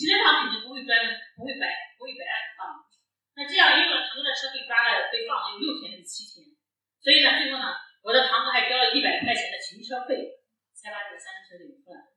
[0.00, 2.88] 停车场肯定不会专门不会白不会白让你放。
[3.36, 6.56] 那这样，因为堂哥的车被抓了，被放了有六天还是七天，
[7.04, 10.40] 所以呢，最后呢，我的堂哥还交了一百块钱的停车费，
[10.72, 12.08] 才把这个三轮车领出来。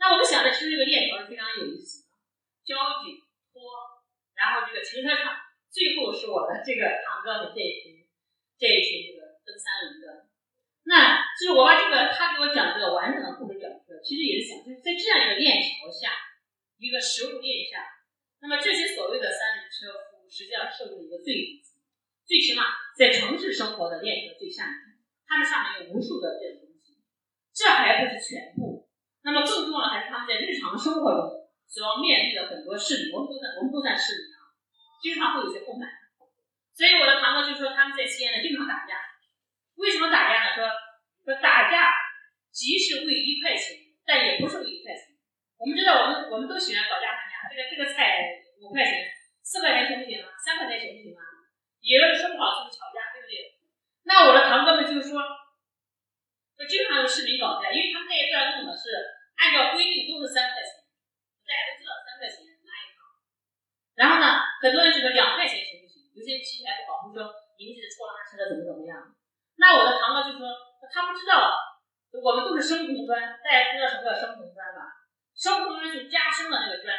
[0.00, 2.16] 那我们想的其实这个链条是非常有意思的。
[2.64, 3.20] 交警
[3.52, 3.60] 拖，
[4.32, 5.36] 然后这个停车场，
[5.68, 8.08] 最后是我的这个堂哥的这一群，
[8.56, 10.32] 这一群这个蹬三轮的。
[10.84, 16.12] 那就是我把这个他给我讲这个完整的故事讲出来，其实也是想就是在这样一个链条下，
[16.78, 17.84] 一个食物链下，
[18.40, 21.78] 那么这些所谓的三轮车夫实际上是一个最底层，
[22.24, 27.02] 最起码在城市生活的链条最下面，他们上面有无数的这种东西，
[27.52, 28.88] 这还不是全部。
[29.22, 31.38] 那么更重要的还是他们在日常生活中。
[31.68, 34.56] 所要面对的很多市民，我们都在我们都在市民啊，
[35.02, 35.84] 经常会有些不满。
[36.72, 38.96] 所以我的堂哥就说他们在西安呢经常打架，
[39.76, 40.56] 为什么打架呢？
[40.56, 40.64] 说
[41.28, 41.92] 说打架
[42.50, 45.07] 即是为一块钱，但也不是为一块钱。
[46.30, 49.08] 我们都喜欢讨价还价，这个这个菜五块钱，
[49.42, 50.28] 四块钱行不行啊？
[50.38, 51.22] 三块钱行不行啊？
[51.80, 53.56] 有的说不好就吵架，对不对？
[54.04, 55.20] 那我的堂哥们就说，
[56.56, 58.90] 就经常有市民搞价，因为他们那一段弄的是
[59.38, 60.84] 按照规定都是三块钱。
[61.48, 63.00] 大家都知道三块钱拉一趟，
[63.96, 66.12] 然后呢，很多人觉得两块钱行不行？
[66.12, 67.24] 有些人脾气还不好，会说
[67.56, 69.00] 你们这是拖拉车的，怎么怎么样？
[69.56, 70.44] 那我的堂哥就说
[70.92, 71.56] 他不知道，
[72.20, 74.57] 我们都是生红砖，大家知道什么叫生红砖？
[75.38, 76.90] 生红砖就加深了那个砖，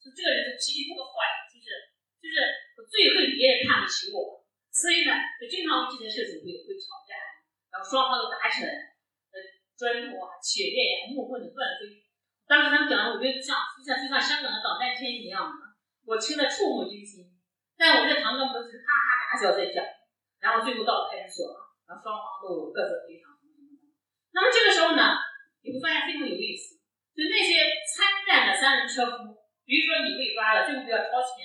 [0.00, 1.68] 就这个人就脾气特别坏，就是
[2.16, 2.36] 就是
[2.74, 4.40] 我最恨别人看不起我，
[4.72, 7.12] 所以呢，就经常这些事情会会吵架，
[7.68, 8.96] 然后双方都打起来，
[9.28, 9.36] 呃，
[9.76, 12.00] 砖头啊、铁链呀、木棍的乱飞。
[12.48, 15.60] 当时他们讲的，我觉得像就像就像香港的导弹天一样的，
[16.08, 17.28] 我听得触目惊心。
[17.76, 19.84] 但我们这堂哥们都是哈哈大笑在讲，
[20.40, 21.52] 然后最后到了派出所，
[21.84, 23.84] 然后双方都各自赔偿什么什么的。
[24.32, 25.20] 那么这个时候呢，
[25.64, 26.78] 你会发现非常有意思，
[27.12, 31.44] 就那些参战的三轮车夫，比如说你被抓了，最后要掏钱，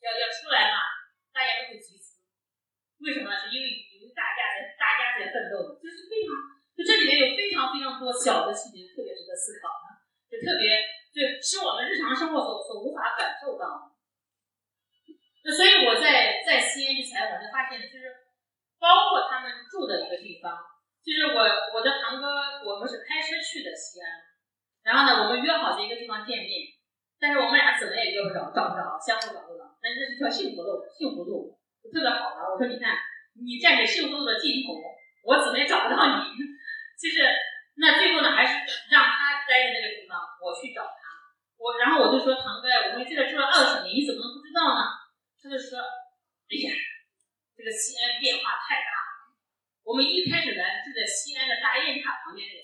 [0.00, 0.80] 要要出来嘛，
[1.32, 2.18] 大家都会集资。
[3.04, 3.28] 为什么？
[3.36, 6.32] 是因为因为大家在大家在奋斗，就是非常
[6.72, 9.68] 就这里面有非常非常多小的细节，特别值得思考。
[10.24, 10.82] 就特别
[11.14, 13.94] 就是我们日常生活所所无法感受到的。
[15.44, 18.10] 那所以我在在西安去采访，就发现就是
[18.80, 20.58] 包括他们住的一个地方，
[21.04, 21.38] 就是我
[21.76, 24.08] 我的堂哥，我们是开车去的西安，
[24.84, 26.70] 然后呢，我们约好在一个地方见面，
[27.18, 29.64] 但是我们俩怎么也约不着，找不着，相互找不着。
[29.82, 31.58] 那这是条幸福路，幸福路
[31.90, 32.44] 特别好的。
[32.52, 32.94] 我说你看，
[33.40, 34.76] 你站在幸福路的尽头，
[35.24, 36.36] 我怎么也找不到你，
[37.00, 37.26] 就是。
[37.76, 38.54] 那最后呢，还是
[38.86, 40.94] 让他待在那个地方，我去找他。
[41.58, 44.94] 我然后我就说堂哥，我们在这住了二十年，你怎么能不知道呢？
[45.42, 46.70] 他就说，哎呀，
[47.58, 49.34] 这个西安变化太大了。
[49.82, 52.62] 我们一开始来住在西安的大雁塔旁边那个，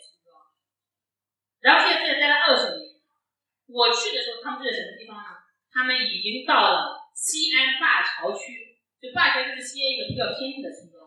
[1.61, 2.91] 然后现在在待了二十年。
[3.71, 5.31] 我去的时候，他们住在什么地方呢？
[5.71, 11.07] 他们已经到了西安灞桥区，就灞桥就是西安一个比较偏僻的村庄，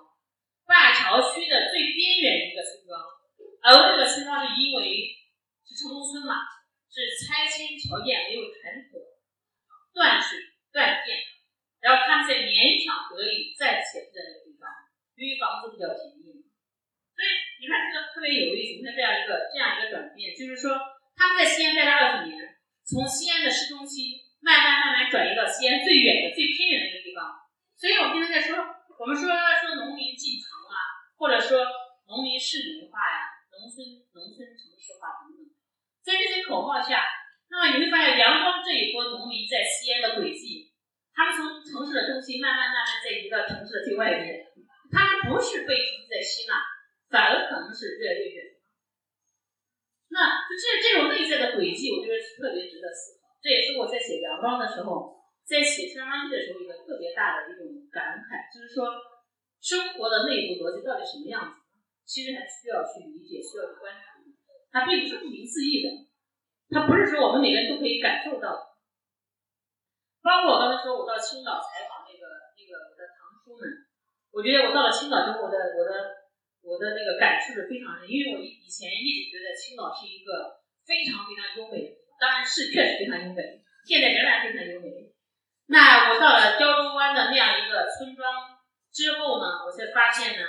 [0.64, 2.95] 灞桥区的最边缘一个村庄。
[3.60, 5.12] 而这个村庄是因为
[5.68, 6.39] 是城中村嘛，
[6.88, 9.04] 是拆迁条件没有谈妥，
[9.91, 10.39] 断水
[10.72, 11.20] 断电，
[11.84, 14.72] 然后他们才勉强得以暂且住在那个地方，
[15.20, 16.22] 因为房子比较便宜。
[17.64, 20.76] 你看这个特别有意思，你看这样一个这样一个转变，就是说
[21.16, 22.36] 他们在西安待了二十年。
[22.84, 27.32] 从西安的市中心慢慢慢慢转移到西安最远的、最偏远的一个地方，
[27.80, 28.59] 所以我们经常在说，
[28.99, 30.76] 我们说说农民进城啊，
[31.16, 31.64] 或者说
[32.11, 33.80] 农民市民化呀，农村
[34.11, 35.47] 农村城市化等等，
[36.03, 37.07] 在这些口号下，
[37.47, 40.68] 那么你会发现阳光这一波农民在西安的轨迹，
[41.16, 44.43] 他们从城市的中心慢慢慢慢在移到城市的最外边，
[44.91, 46.59] 他们不是被城市在吸纳，
[47.14, 48.57] 反而可能是越来越远。
[50.09, 53.38] 那就这这种内在的轨迹，我觉得是特别值得思考。
[53.38, 58.97] 这也是我在写阳光的时候，在写《山庄记》的时候一个特别大的一种感慨，就是说
[59.61, 61.61] 生活的内部逻辑到底什么样子，
[62.01, 64.18] 其实还需要去理解，需要去观察。
[64.74, 66.09] 它并不是不明自意的，
[66.74, 68.61] 它不是说我们每个人都可以感受到的。
[70.26, 72.26] 包括我刚才说我到青岛采访那个
[72.57, 73.61] 那个我的堂叔们，
[74.34, 76.22] 我觉得我到了青岛之后，我的我的。
[76.64, 85.11] 我的那个感触是非常深，因为我以以前一直觉得青岛是一个非常非常优美的地方，当然是确实非常优美，现在仍然非常优美。
[85.68, 88.55] 那我到了胶州湾的那样一个村庄
[88.95, 90.43] 之后呢，我才发现呢，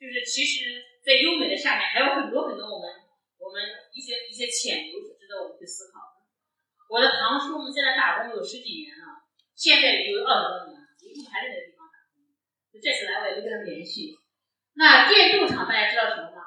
[0.00, 2.88] 就是其实，在优美的下面还有很多很多我们
[3.36, 3.60] 我们
[3.92, 6.24] 一些一些潜流是值得我们去思考的。
[6.88, 12.20] 我的堂叔们现在打工有十几年了，现在也就二十多年了，一直还在那个地方打工。
[12.72, 14.19] 就这次来我也没跟他们联系。
[14.74, 16.42] 那电镀厂大家知道什么吗？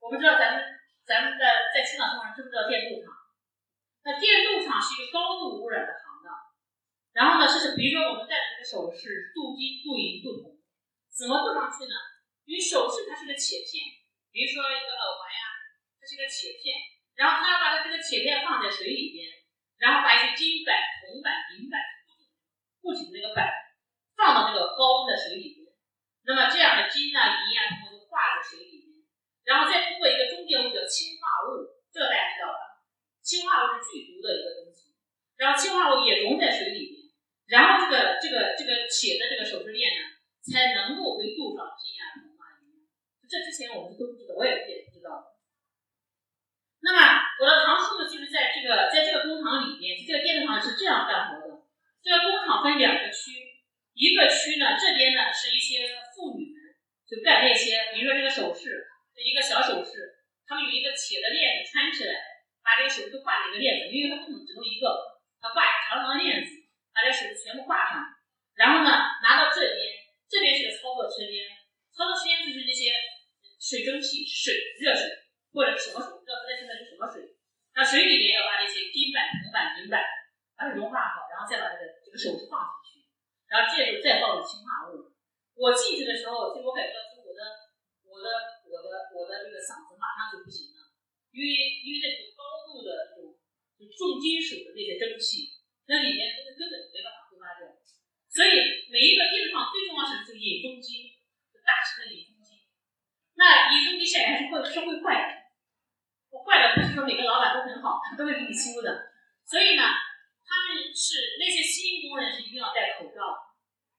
[0.00, 0.62] 我们知道咱们
[1.06, 3.14] 咱们在在青岛生活人知不知道电镀厂？
[4.04, 6.30] 那电镀厂是一个高度污染的行当。
[7.14, 10.58] 然后呢，是是比如说我们戴的这个首饰，镀金、镀银、镀铜，
[11.10, 11.94] 怎么镀上去呢？
[12.44, 13.98] 因为首饰它是个铁片，
[14.30, 15.42] 比如说一个耳环呀，
[15.98, 16.76] 它是个铁片，
[17.16, 19.26] 然后它把它这个铁片放在水里边，
[19.80, 21.80] 然后把一些金板、铜板、银板
[22.82, 23.48] 固定那个板
[24.14, 25.55] 放到那个高温的水里。
[26.26, 29.06] 那么这样的金啊、银啊，它们就化在水里面，
[29.46, 32.82] 然后再通过一个中间物叫氢化物，这个大家知道吧？
[33.22, 34.98] 氢化物是剧毒的一个东西，
[35.38, 37.14] 然后氢化物也融在水里面，
[37.46, 42.90] 然后这个这个这个铁的这个首饰链呢，才能够被镀上金啊、铜啊、银。
[43.30, 45.38] 这之前我们都不知道，我也也不知道。
[46.82, 46.98] 那么
[47.38, 51.62] 我的堂叔呢，就是在这个在这个工厂里面，这个电子厂是这样干活的。
[52.02, 53.45] 这个工厂分两个区。
[53.96, 56.76] 一个区呢，这边呢是一些妇女们
[57.08, 58.84] 就干那些，比如说这个首饰，
[59.16, 62.12] 这一个小首饰，他们有一个铁的链子穿起来，
[62.60, 66.52] 把这个首饰挂在一个链子，因为它不能只弄一个，它挂一个长长的链子，
[66.92, 68.04] 把这首饰全部挂上，
[68.52, 69.80] 然后呢拿到这边，
[70.28, 71.48] 这边是个操作车间，
[71.96, 72.92] 操作车间就是那些
[73.56, 75.08] 水蒸气、水、热水
[75.56, 77.24] 或者什么水，不知道在现在是什么水，
[77.72, 80.04] 那水里面要把这些金板、铜板、银板
[80.52, 82.85] 把它融化好，然后再把这个这个首饰放上去。
[83.56, 85.08] 然后这时候再放入氰化物，
[85.56, 87.40] 我进去的时候，就我感觉到，就我的、
[88.04, 88.28] 我的、
[88.68, 90.92] 我的、我的这个嗓子马上就不行了，
[91.32, 91.48] 因为
[91.80, 93.32] 因为那种高度的这种
[93.96, 95.56] 重金属的那些蒸汽，
[95.88, 97.64] 那里面根本没办法挥发掉。
[98.28, 101.16] 所以每一个电厂最重要是是引风机，
[101.64, 102.68] 大型的引风机。
[103.40, 105.48] 那引风机显然是会是会坏的，
[106.28, 109.16] 我坏的不是说每个老板都很好，他都会给你修的。
[109.48, 110.04] 所以呢。
[110.46, 113.45] 他们是那些新工人是一定要戴口罩，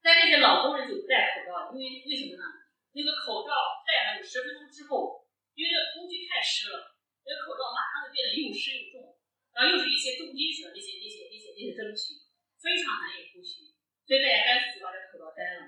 [0.08, 2.48] 但那些老工人就不戴口罩，因为为什么呢？
[2.96, 6.96] 那个口罩戴了有十分钟之后，因为这个空气太湿了，
[7.28, 9.20] 那个口罩马上就变得又湿又重，
[9.52, 12.24] 然后又是一些重金属的那些那些那些那些蒸汽，
[12.56, 13.76] 非常难以呼吸，
[14.08, 15.68] 所以大家干脆就把这个口罩摘了。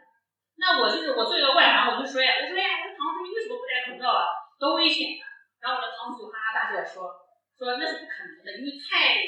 [0.56, 4.24] 那我就是我做一个外行，我就说呀，我说呀，我说唐叔你为什么不戴口罩啊？
[4.56, 5.28] 多危险啊！
[5.60, 7.12] 然后我的堂叔就哈哈大笑说，
[7.60, 9.20] 说那是不可能的，因为太。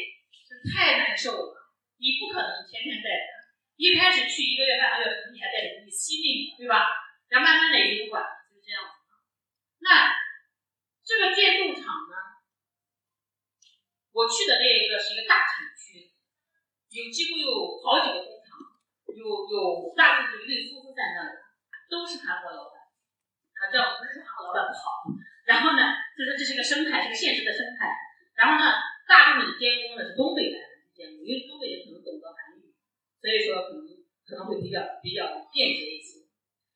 [0.62, 3.41] 太难受了，你不可能天天戴着。
[3.82, 6.86] 一开始去一个月半个月，你还带着，你惜命，对吧？
[7.34, 8.94] 然后慢慢累积不管了，就是这样子。
[9.82, 10.14] 那
[11.02, 12.14] 这个电镀厂呢？
[14.14, 16.14] 我去的那一个是一个大产区，
[16.94, 18.54] 有几乎有好几个工厂，
[19.18, 21.42] 有有大部分一对夫妇在那里，
[21.90, 22.86] 都是韩国老板。
[22.86, 25.10] 啊，这样不是说韩国老板不好。
[25.50, 27.90] 然后呢，就说这是个生态，是个现实的生态。
[28.38, 28.78] 然后呢？
[29.10, 32.41] 大部分的监工呢是东北来的，这见过，因为东北人可能懂得韩，
[33.22, 33.86] 所以说可能
[34.26, 36.26] 可能会比较比较便捷一些。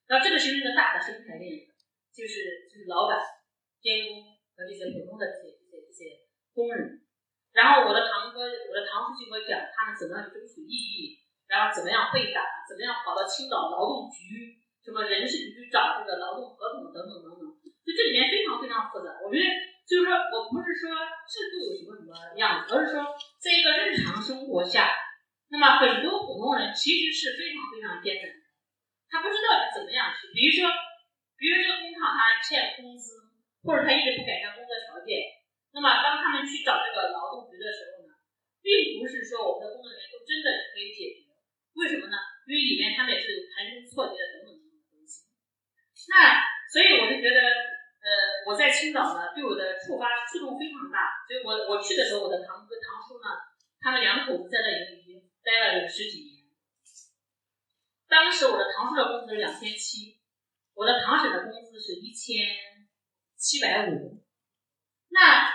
[0.05, 1.65] 然后这个是一个大的生态链，
[2.13, 3.17] 就是就是老板、
[3.81, 4.21] 监工
[4.53, 5.99] 和这些普通的这些这些这些
[6.53, 7.01] 工人。
[7.49, 11.17] 然后我的堂哥、我的堂叔就给我讲他们怎么样去争取利益，
[11.49, 17.43] 然后怎么样被打，怎么样跑到青岛劳动局、什么人事局去找这个劳动合同等等等等。
[17.81, 19.09] 就这里面非常非常复杂。
[19.23, 19.45] 我觉得
[19.87, 20.93] 就是说我不是说
[21.25, 23.01] 制度有什么什么样子，而是说
[23.41, 24.91] 在一个日常生活下，
[25.55, 28.27] 那么很多普通人其实是非常非常艰难。
[29.07, 30.67] 他不知道怎么样去，比如说，
[31.39, 33.15] 比如这个工厂他欠工资，
[33.63, 35.23] 或者他一直不改善工作条件，
[35.71, 38.19] 那么当他们去找这个劳动局的时候呢，
[38.59, 41.31] 并不是说我们的工作人员都真的可以解决，
[41.79, 42.19] 为什么呢？
[42.43, 45.23] 因为里面他们也是有盘根错节的等等等等东西。
[46.11, 47.39] 那所以我就觉得，
[48.03, 53.31] 呃，我在青岛呢，对我的触发触动非常大，所以我我去的时候，我的堂哥堂叔呢，
[53.79, 55.04] 他们两口子在那里
[55.45, 56.43] 待了有十几年。
[58.09, 60.17] 当时我的堂叔的工资是两千七，
[60.73, 62.41] 我的堂婶的工资是一千
[63.37, 64.23] 七百五。
[65.09, 65.53] 那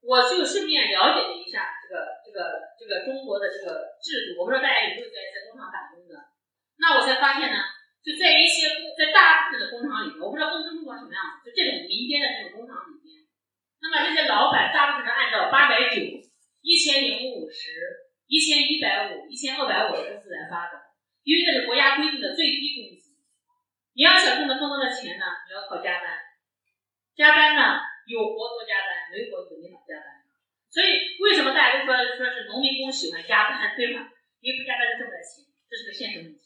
[0.00, 6.14] 我就顺便了解了一下这个这个这个中国的这个制度，我不知道大家有没有在在工厂打工的。
[6.78, 7.58] 那我才发现呢，
[8.04, 13.26] 就在一些在大部分的工厂里面，我不知道工资中国什么样子，就这种民间的这种工厂里面，
[13.82, 15.98] 那么这些老板大部分是按照八百九、
[16.62, 20.82] 一千零五十、一千一百五、一千二百五的工资来发的。
[21.26, 23.18] 因为这是国家规定的最低工资，
[23.94, 26.14] 你要想挣得更多的钱呢，你要靠加班。
[27.18, 30.22] 加班呢，有活多加班，没活就没法加班。
[30.70, 34.06] 所以为什么大家都说说是农民工喜欢加班， 对吧？
[34.38, 36.38] 因为不加班就挣不来钱，这是个现实问题。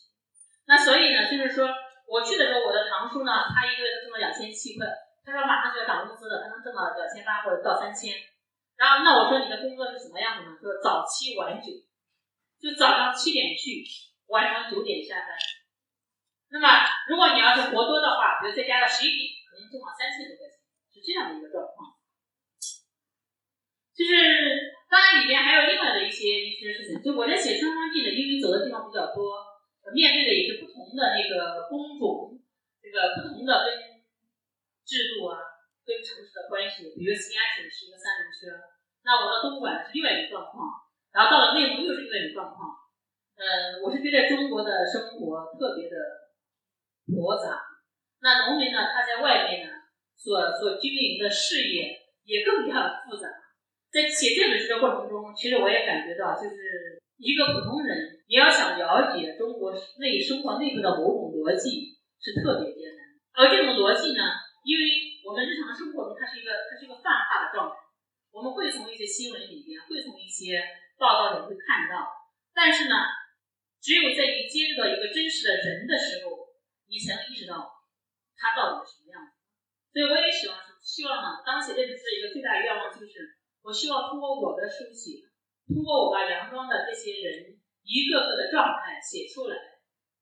[0.64, 1.68] 那所以呢，就是说
[2.08, 4.88] 我去的时候，我的堂叔呢，他一个月挣了两千七块，
[5.26, 8.16] 他说马上就要涨工资了，他能挣到两千八或者到三千。
[8.80, 10.56] 然后那我你的工作是什么样子呢？
[10.60, 11.72] 就是早七晚九，
[12.60, 13.84] 就早上七点去。
[14.30, 15.34] 晚上九点下班，
[16.54, 16.70] 那么
[17.10, 21.98] 如果你要是活多的话，比如再加到十一点，可能正好三千多块钱，是这样的一个状况。
[23.90, 29.42] 就是当然里面还有另外的一些一些事情，就我在写双方记的，因为走的地方比较多，
[29.90, 32.38] 面对的也是不同的那个工种，
[32.78, 33.98] 这个不同的跟
[34.86, 35.42] 制度啊，
[35.82, 36.94] 跟城市的关系。
[36.94, 38.69] 比如西安省是一个三轮车，
[39.10, 40.70] 那我到东莞是另外一个状况，
[41.10, 42.78] 然后到了内蒙又是另外一个状况。
[43.34, 45.98] 呃，我是觉得中国的生活特别的
[47.10, 47.58] 复杂。
[48.22, 49.72] 那农民呢，他在外面呢，
[50.14, 53.26] 所所经营的事业也更加的复杂。
[53.90, 63.02] 在写这本书的过程中，其实我也感觉到，就是一个普通人，你要想了解中国内生活内部的某种逻辑，是特别艰难。
[63.34, 64.22] 而这种逻辑呢，
[64.62, 67.79] 因为我们日常生活中，它是一个它是一个泛化的状态，
[68.30, 70.62] 我们会从一些新闻里边，会从一些
[70.98, 72.06] 报道里会看到，
[72.54, 72.96] 但是呢。
[73.80, 76.52] 只有在你接触到一个真实的人的时候，
[76.84, 77.80] 你才能意识到
[78.36, 79.40] 他到底是什么样子。
[79.88, 85.24] 所以我也希望希望呢，当写这本书的一个最大愿望就是，我希望通过我的书写，
[85.64, 89.56] 通过我把杨庄的这些人一个个的状态写出来，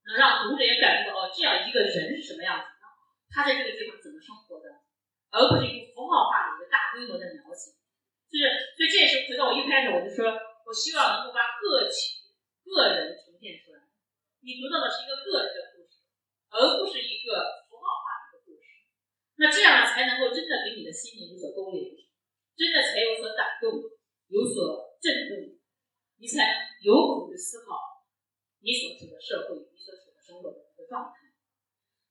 [0.07, 2.87] 能让读者也感受到哦，这样一个人是什么样子的，
[3.27, 4.71] 他在这个地方怎么生活的，
[5.35, 7.75] 而不是一个符号化的一个大规模的描写。
[8.29, 8.45] 就是，
[8.77, 12.29] 所以这也是回到我一开始我就说，我希望能够把个体、
[12.63, 13.29] 个人呈。
[13.39, 13.87] 现出来，
[14.43, 16.03] 你读到的是一个个人的故事，
[16.51, 18.83] 而不是一个符号化的一个故事。
[19.39, 21.87] 那这样，才能够真的给你的心灵有所勾连，
[22.59, 23.79] 真的才有所感动，
[24.27, 25.55] 有所震动，
[26.19, 27.79] 你才有可能思考
[28.59, 31.31] 你所处的社会，你所处的生活的一个状态。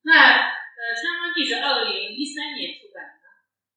[0.07, 3.27] 那呃，《春江记》是二零一三年出版的，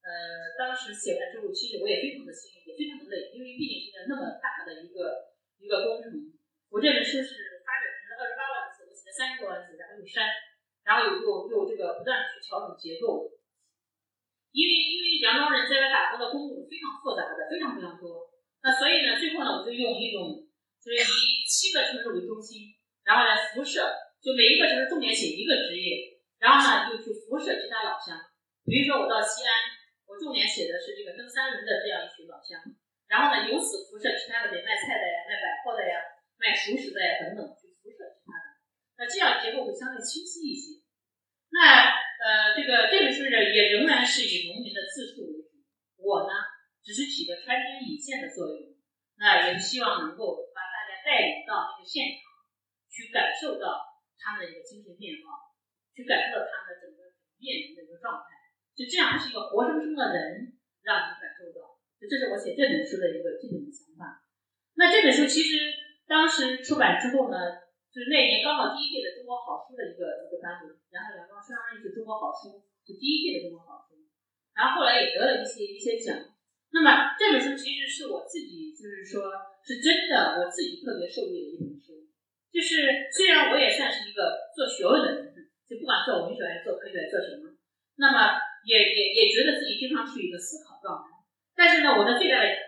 [0.07, 2.20] 呃，当时写完之后，其实我也非常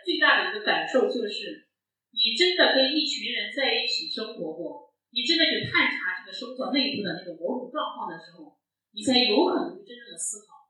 [0.04, 1.70] 最大的一个感受就是，
[2.10, 8.58] 你真的跟一群人在一起生活过，你真的去探查这个生活内部的那个某种状况的时候，
[8.92, 10.68] 你才有可能真正的思考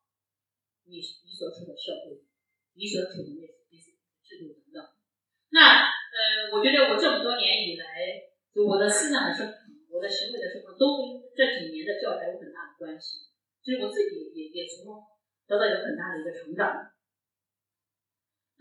[0.84, 2.22] 你你所处的社会，
[2.74, 4.78] 你所处的那那些制度等等。
[5.50, 8.30] 那呃，我觉得我这么多年以来。
[8.52, 9.56] 就我的思想的生成，
[9.88, 13.32] 我的行为的生成，都跟这几年的教材有很大的关系。
[13.64, 15.00] 就是我自己也也从中
[15.48, 16.91] 得到有很大的一个成长。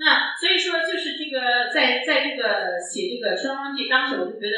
[0.01, 4.57] 那所以说，就是这个在在这个写这个《双方记》，当时我就觉得，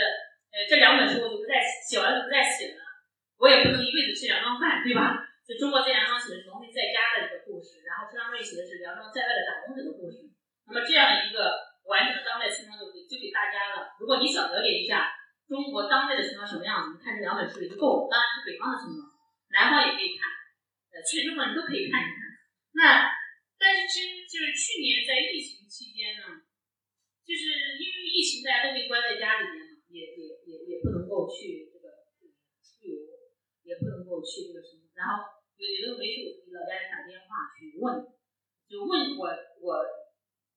[0.56, 2.80] 呃，这两本书我就不再写写完就不再写了。
[3.36, 5.20] 我也不能一辈子吃两顿饭，对吧？
[5.44, 10.32] 就中国这两章写的是农民在家的一个故事，然后车昌瑞写的是梁庄在外的打工者的故事。
[10.64, 11.60] 那么这样一个
[11.92, 13.92] 完整的当代村庄就给就给大家了。
[14.00, 15.12] 如果你想了解一下。
[15.44, 16.96] 中国当代的村庄什么样子？
[16.96, 18.08] 你看这两本书里就够了。
[18.10, 19.04] 当然是北方的村庄，
[19.52, 20.32] 南方也可以看，
[20.96, 22.16] 呃，全中国人都可以看一看。
[22.72, 23.12] 那
[23.64, 26.44] 但是其实就是去年在疫情期间呢，
[27.24, 32.12] 就是因为疫情大家都被关在家里面嘛，也也也也不能够去这个
[32.60, 33.08] 出游，
[33.64, 34.92] 也不能够去这个什么。
[34.92, 38.04] 然后有有的没事，我给老家人打电话去问，
[38.68, 39.32] 就问我
[39.64, 39.80] 我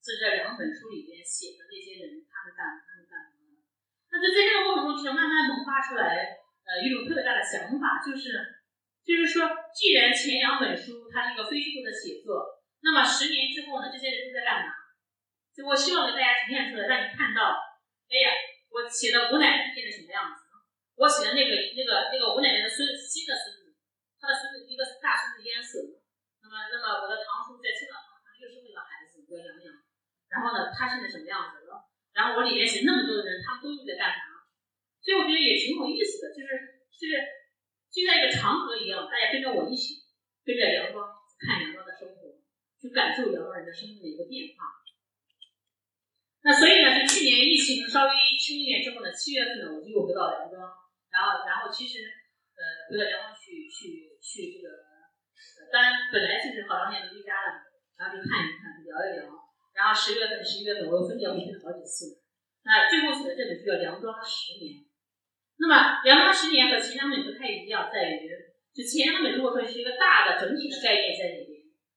[0.03, 3.63] 在这两本书里边写的那些人，他们干他们干什么。
[4.11, 8.35] 那就在这个过程中，其实慢慢萌发出来，呃，一种特别大的想法，就是，
[9.07, 12.56] 就是说，既然前两本书它是一个非虚构的写作，
[12.87, 14.71] 那么十年之后呢，这些人都在干嘛？
[15.51, 17.59] 就我希望给大家呈现出来，让你看到，
[18.07, 18.31] 哎呀，
[18.71, 20.47] 我写的吴奶奶变成什么样子？
[20.95, 23.75] 我写的那个那个那个吴奶奶的孙新的孙子，
[24.23, 25.99] 他的孙子一个大孙子淹死了，
[26.41, 29.67] 那么那么我的堂叔在青岛堂堂又生了个孩子叫杨洋，
[30.31, 31.91] 然后呢，他现在什么样子了？
[32.15, 34.23] 然后我里面写那么多的人，他们都又在干啥？
[35.03, 37.13] 所以我觉得也挺有意思的，就是就是
[37.89, 40.05] 就像一个长河一样，大家跟着我一起，
[40.45, 41.16] 跟着阳光，
[42.87, 44.79] 去感受两个人的生命的一个变化。
[46.47, 50.63] 那所以呢，就去年疫情稍微轻一点之后呢，七月份呢，我就又回到梁庄，
[51.11, 52.07] 然后然后其实
[52.55, 54.71] 呃回到梁庄去去去这个，
[55.75, 57.67] 当然本来就是好长时间都居家了，
[57.99, 59.27] 然后就看一看，聊一聊。
[59.75, 62.23] 然后十月份、十一月份，我又分别回去了好几次。
[62.63, 64.87] 那最后写的这本书叫《梁庄十年》。
[65.59, 68.31] 那么《梁庄十年》和前两本不太一样，在于
[68.75, 71.46] 就前两本如果说是一个大的整体的概念在里面，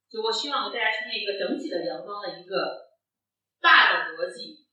[0.10, 2.92] 就我希望给大家呈现一个整体的梁庄的一个
[3.62, 4.66] 大的逻辑，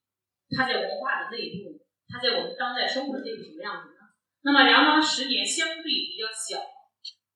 [0.50, 4.00] 它在文化的内部，它在我们当代生活的内部什么样子呢？
[4.42, 6.58] 那么《梁庄十年》相对比较小，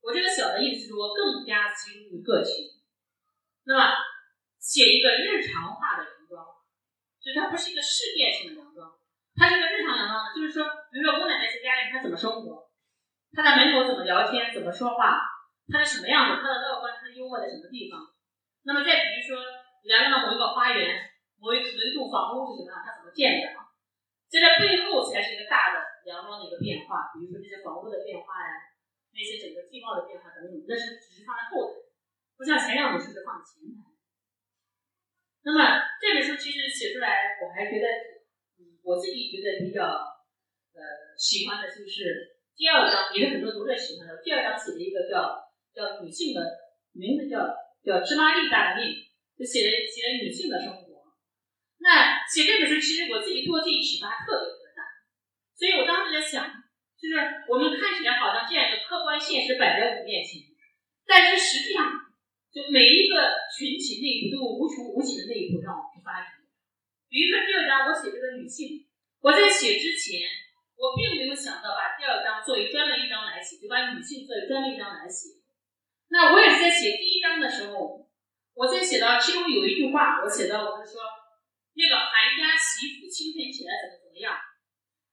[0.01, 2.81] 我这个小的意思是说更加集中于个体。
[3.65, 3.95] 那么。
[4.61, 6.45] 写一个日常化的洋装，
[7.17, 8.93] 所以它不是一个事件性的洋装，
[9.35, 10.37] 它是个日常洋装。
[10.37, 12.69] 就是说，比如说吴奶奶在家里，她怎么生活，
[13.33, 15.25] 她在门口怎么聊天，怎么说话，
[15.73, 18.01] 她是什么样子，她的乐观，她的幽默在什么地方。
[18.65, 19.37] 那么再比如说，
[19.85, 20.97] 梁庄的某一个花园，
[21.37, 23.69] 某一某一栋房屋是什么样，它怎么建的啊，
[24.33, 27.13] 在这背后才是一个大的梁庄的一个变化。
[27.13, 28.73] 比如说这些房屋的变化呀，
[29.13, 31.85] 那些整个地貌的变化等等，那是只是放在后台，
[32.37, 33.85] 不像前两本书是放在前台。
[35.45, 37.87] 那么这本书其实写出来，我还觉得，
[38.61, 39.89] 嗯，我自己觉得比较，
[40.77, 40.81] 呃，
[41.17, 44.21] 喜欢的就是第二章，也是很多读者喜欢的。
[44.21, 46.45] 第二章写的一个叫叫女性的
[46.93, 47.51] 名字叫
[47.85, 48.95] 叫芝麻粒大的命，
[49.39, 51.15] 就写了写了女性的生活。
[51.79, 54.81] 那写这本书，其实我自己对我自己启发特别特别大。
[55.57, 56.47] 所以我当时在想，
[56.97, 57.17] 就是
[57.49, 60.43] 我们看起来好像这样一个客观现实摆在我们面前，
[61.07, 62.07] 但是实际上。
[62.51, 63.15] 就每一个
[63.47, 66.35] 群体内部都有无穷无尽的内部让我们去发掘。
[67.07, 68.91] 比如说第二章，我写这个女性，
[69.23, 70.27] 我在写之前，
[70.75, 75.40] 我并没有想到把第二章作为专门一章来写，就把女性作为专门一章来写。
[76.11, 78.11] 那我也是在写第一章的时候，
[78.55, 81.01] 我在写到其中有一句话，我写到我是说，
[81.79, 84.35] 那个韩家媳妇清晨起来怎么怎么样。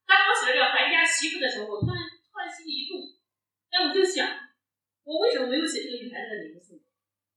[0.10, 2.98] 当我写到这个韩家媳妇的时候，我突然突然心里一动，
[3.70, 4.26] 哎，我就想，
[5.06, 6.82] 我为什么没有写这个女孩子的名字？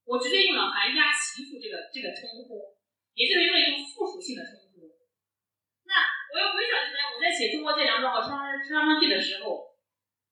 [0.03, 2.75] 我直接用了“韩家媳妇”这个这个称呼，
[3.13, 4.89] 也就是用了一种附属性的称呼。
[5.85, 5.93] 那
[6.33, 9.77] 我又回想起来，我在写《中国这两庄和《双双庄记》的时候，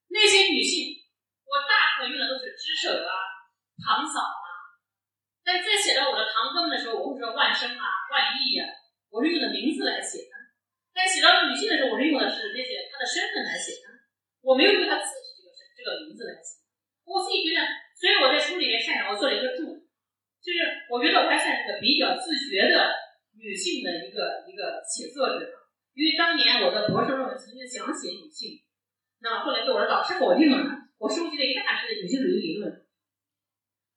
[0.10, 0.99] 那些女性，
[1.50, 3.12] 我大部分用的都是知婶啊、
[3.82, 4.48] 堂嫂啊。
[5.42, 7.84] 但在写到我的堂哥们的时候，我会说万生啊、
[8.14, 8.70] 万义呀，
[9.10, 10.34] 我是用的名字来写的。
[10.94, 13.90] 但写到女性的时候，我是用的是那些她的身份来写的，
[14.46, 16.62] 我没有用她自己这个身这个名字来写。
[17.02, 17.66] 我自己觉得，
[17.98, 19.74] 所以我在书里面擅长，我做了一个注，
[20.38, 22.94] 就是我觉得我还算是个比较自觉的
[23.34, 25.50] 女性的一个一个写作者，
[25.98, 28.62] 因为当年我的博士论文曾经想写女性，
[29.26, 32.68] 那么后来被我的导师否定了，我收集了一大师的女性主义理论。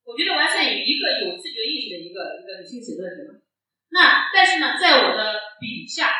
[0.07, 3.43] 我觉得完善于一个有自觉意识的一个一个女性写作者。
[3.91, 6.15] 那但是呢，在我的笔下，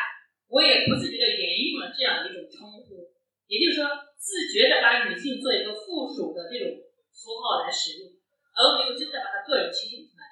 [0.51, 3.15] 我也不自觉的沿用了这样一种称呼，
[3.47, 3.87] 也就是说，
[4.19, 6.67] 自觉的把女性做一个附属的这种
[7.15, 8.11] 符号来使用，
[8.51, 10.27] 而没有真的把它个人提醒出来。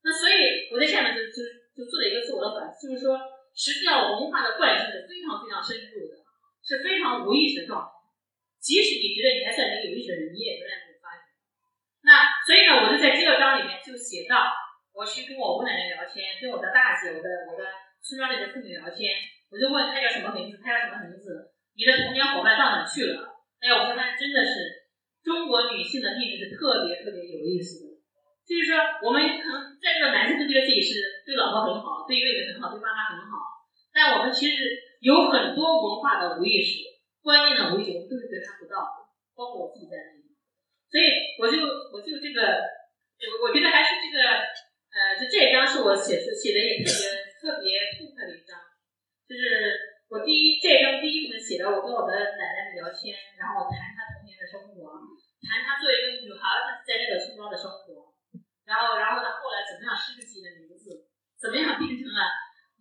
[0.00, 1.44] 那所以我在下面就就
[1.76, 3.20] 就做了一个自我的反思，就是说，
[3.52, 6.24] 实际上文化的惯性是非常非常深入的，
[6.64, 7.91] 是非常无意识的状态。
[8.62, 11.26] 即使你觉得你还算一个有意识的人，你也仍然没有发现。
[12.06, 14.54] 那所以呢，我就在这个章里面就写到，
[14.94, 17.66] 我去跟我姑奶奶聊天，跟我的大姐、我的我的
[17.98, 19.18] 村庄里的妇女聊天，
[19.50, 21.50] 我就问她叫什么名字，她叫什么名字？
[21.74, 23.34] 你的童年伙伴到哪去了？
[23.58, 24.86] 哎呀，我说她真的是
[25.26, 27.98] 中国女性的命运是特别特别有意思的，
[28.46, 36.82] 就是说我们可能在这个男生都觉得自己是对老婆很好，对妹妹很好，对妈妈很好，但我们其实有很多文化的无意识、
[37.22, 40.20] 观念的无意识，我们都是觉察不到的，包括我自己在内。
[40.92, 41.08] 所以
[41.40, 41.56] 我就
[41.94, 42.42] 我就这个，
[43.40, 44.20] 我我觉得还是这个，
[44.92, 47.00] 呃，就这一章是我写的写的也特别
[47.40, 47.64] 特别
[47.96, 48.60] 痛快的一章，
[49.24, 49.72] 就是
[50.12, 55.00] 我第一这一章第一部分写的，我跟我的奶奶们聊天，然后谈她童年的生活，
[55.40, 58.12] 谈她作为一个女孩子在那个村庄的生活，
[58.68, 61.08] 然后然后她后来怎么样失去自己的名字，
[61.40, 62.28] 怎么样变成了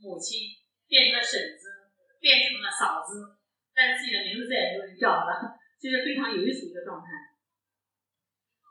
[0.04, 0.52] 母亲，
[0.92, 3.40] 变成了婶子，变成了嫂子，
[3.76, 7.08] 但是自己的名字再也没有人叫了，就是非常有意思一个状态。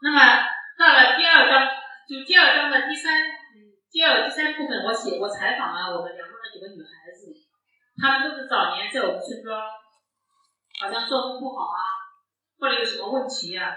[0.03, 0.19] 那么
[0.79, 1.69] 到了第二章，
[2.09, 3.21] 就第二章的第三，
[3.91, 7.33] 第二第三部分，我写我采访了我们梁庄的几个女孩子，
[8.01, 9.61] 她们都是早年在我们村庄，
[10.81, 11.81] 好像作风不好啊，
[12.59, 13.77] 或者有什么问题呀，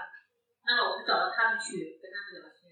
[0.63, 2.71] 那么我就找到她们去跟她们聊天，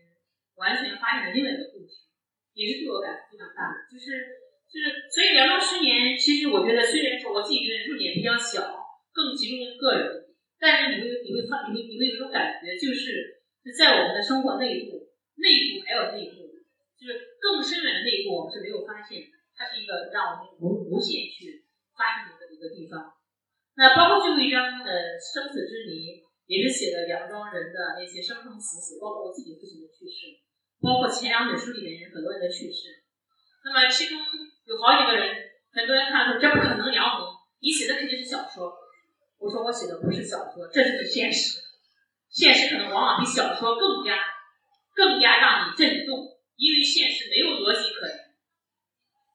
[0.55, 2.07] 完全发现了另外一个故事，
[2.53, 4.40] 也是对我感触非常大的，就是
[4.71, 8.63] 就是，所以梁庄十年，其实我觉得虽然说我自己觉得入点比较小，
[9.11, 13.43] 更集中于个人，但是你会你会发你会你会有种感觉就是。
[13.61, 15.05] 就在我们的生活内部，
[15.37, 16.49] 内部还有内部，
[16.97, 19.21] 就是更深远的内部，我们是没有发现，
[19.53, 21.61] 它是一个让我们无无限去
[21.93, 23.13] 发现的一个地方。
[23.77, 30.41] 那包括最后一章的生死之谜，也是写的梁庄人的那些生生死死，包括我自己父亲的去世，
[30.81, 33.05] 包括前两本书里面很多人的去世。
[33.61, 34.17] 那么其中
[34.71, 35.35] 有好几个人，
[35.73, 37.27] 很多人看说这不可能，梁红，
[37.59, 38.71] 你写的肯定是小说。
[39.37, 41.59] 我说我写的不是小说，这就是现实。
[42.29, 44.15] 现实可能往往比小说更加、
[44.95, 46.23] 更加让你震动，
[46.55, 48.15] 因为现实没有逻辑可言，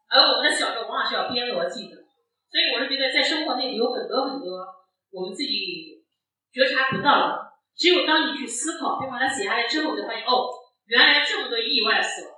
[0.09, 1.97] 而我们的小说往往是要编逻辑的。
[2.49, 4.64] 所以我是觉得，在生活内有很多很多
[5.12, 6.01] 我们自己
[6.51, 10.49] 觉察不到的，只有当你去思考，并把它写下来之后，才发现哦，
[10.87, 12.32] 原来这么多意外死亡，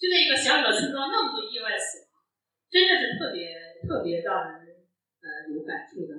[0.00, 2.08] 就在一个小小的村庄，那么多意外死亡，
[2.74, 3.54] 真的是特别
[3.86, 4.90] 特别让人
[5.22, 6.18] 呃有感触的。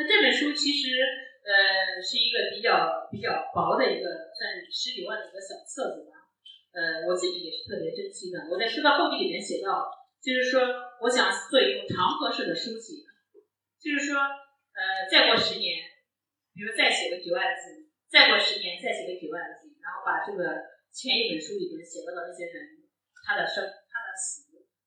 [0.00, 0.96] 那这本书其实。
[1.42, 6.30] 呃，是一个比较比较薄的一个，算十几万的一个小册子吧。
[6.70, 8.46] 呃，我自己也是特别珍惜的。
[8.46, 9.90] 我在书的后记里面写到，
[10.22, 10.62] 就是说，
[11.02, 13.02] 我想做一种长河式的书写，
[13.82, 15.82] 就是说，呃，再过十年，
[16.54, 22.86] 比如再写个几万字，再过十年再写个几万字，然后把这个前一本书里面写到的那些人，
[23.26, 23.66] 他的生，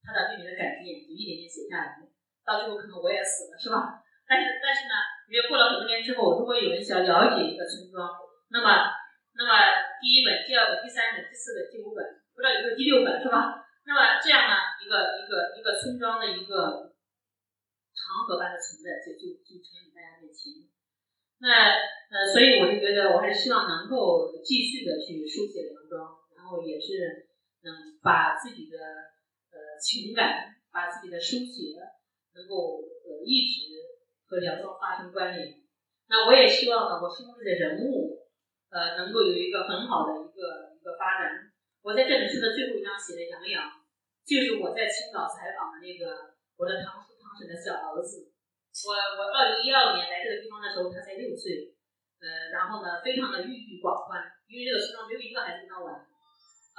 [0.06, 1.98] 他的死，他的命运的改变，就一点点写下来，
[2.46, 4.06] 到最后可能我也死了，是吧？
[4.30, 4.94] 但是，但是呢，
[5.30, 8.10] 因为过了很多年之后，如果有人想了解一个村庄，
[8.50, 8.94] 那么，
[9.34, 9.50] 那么
[10.02, 12.02] 第一本、第二本、第三本、第四本、第五本，
[12.34, 13.66] 不知道有没有第六本，是吧？
[13.86, 16.94] 那么这样呢，一个一个一个村庄的一个
[17.94, 20.66] 长河般的存在，就就就呈现大家面前。
[21.38, 21.78] 那
[22.10, 27.30] 呃，所以我就觉得，我还是希望能够继续的去书写梁庄，然后也是
[27.62, 28.65] 嗯，把自己
[29.86, 31.78] 情感，把自己的书写
[32.34, 33.86] 能够呃一直。
[34.26, 35.54] 和梁庄发生关联，
[36.10, 38.26] 那我也希望呢，我书中的人物，
[38.74, 41.54] 呃，能够有一个很好的一个一个发展。
[41.86, 43.70] 我在这本书的最后一章写的杨洋，
[44.26, 48.34] 就是我在青岛采访的那个我的堂叔堂婶的小儿子。
[48.90, 51.78] 我我二零一二年来这个地方的时候，他才六岁，
[52.18, 55.94] 呃，然后呢，非常的郁郁寡欢，因为这个村庄没有一个孩子跟他玩，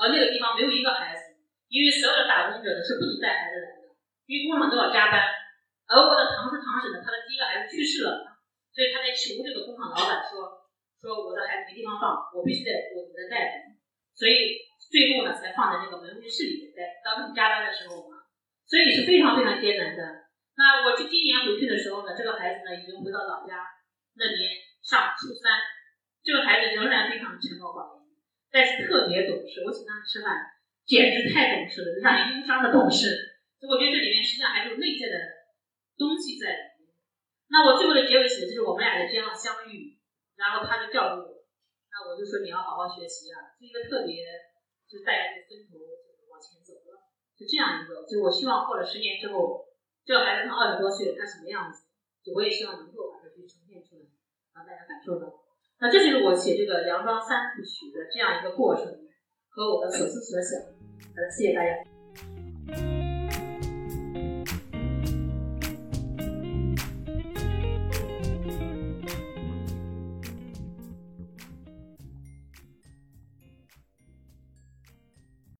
[0.03, 1.36] 而那个地方没有一个孩子，
[1.69, 3.95] 因为所有的打工者呢是不能带孩子来的，
[4.27, 5.23] 因为工厂都要加班。
[5.87, 8.39] 而我的堂叔堂婶呢，他的第一个孩子去世了，
[8.75, 10.67] 所以他在求这个工厂老板说，
[10.99, 13.79] 说我的孩子没地方放，我必须得我在带着，
[14.15, 18.27] 所以最后呢才放在那个门卫室里面，待当他们加班的时候嘛，
[18.67, 20.27] 所以是非常非常艰难的。
[20.59, 23.63] 那我去今年回去的时候呢，这个孩子呢已经回到老家
[24.19, 25.55] 那年上初三，
[26.25, 28.11] 这个孩子仍然非常沉默寡言，
[28.51, 29.63] 但是特别懂事。
[29.63, 30.35] 我请他们吃饭，
[30.87, 33.43] 简直太懂事了，让人忧伤的懂事。
[33.59, 35.19] 所以我觉得这里面实际上还是有内在的
[35.99, 36.95] 东西在里面。
[37.51, 39.99] 那我最后的结尾写的就是我们俩的这样相遇，
[40.39, 41.45] 然后他就教育我，
[41.91, 44.25] 那我就说你要好好学习啊，是一个特别
[44.87, 45.77] 就是大家就分头
[46.07, 48.07] 就是往前走了，是这样一个。
[48.07, 49.67] 就我希望过了十年之后。
[50.07, 51.83] 这个孩子他二十多岁，他什么样子？
[52.23, 54.07] 就我也希望能够把它去呈现出来，
[54.55, 55.27] 让大家感受到。
[55.81, 58.87] 那这就是我写这个《梁庄三部曲》的这样一个过程
[59.51, 60.76] 和我的所思所想。
[61.15, 62.96] 好的，谢谢大家。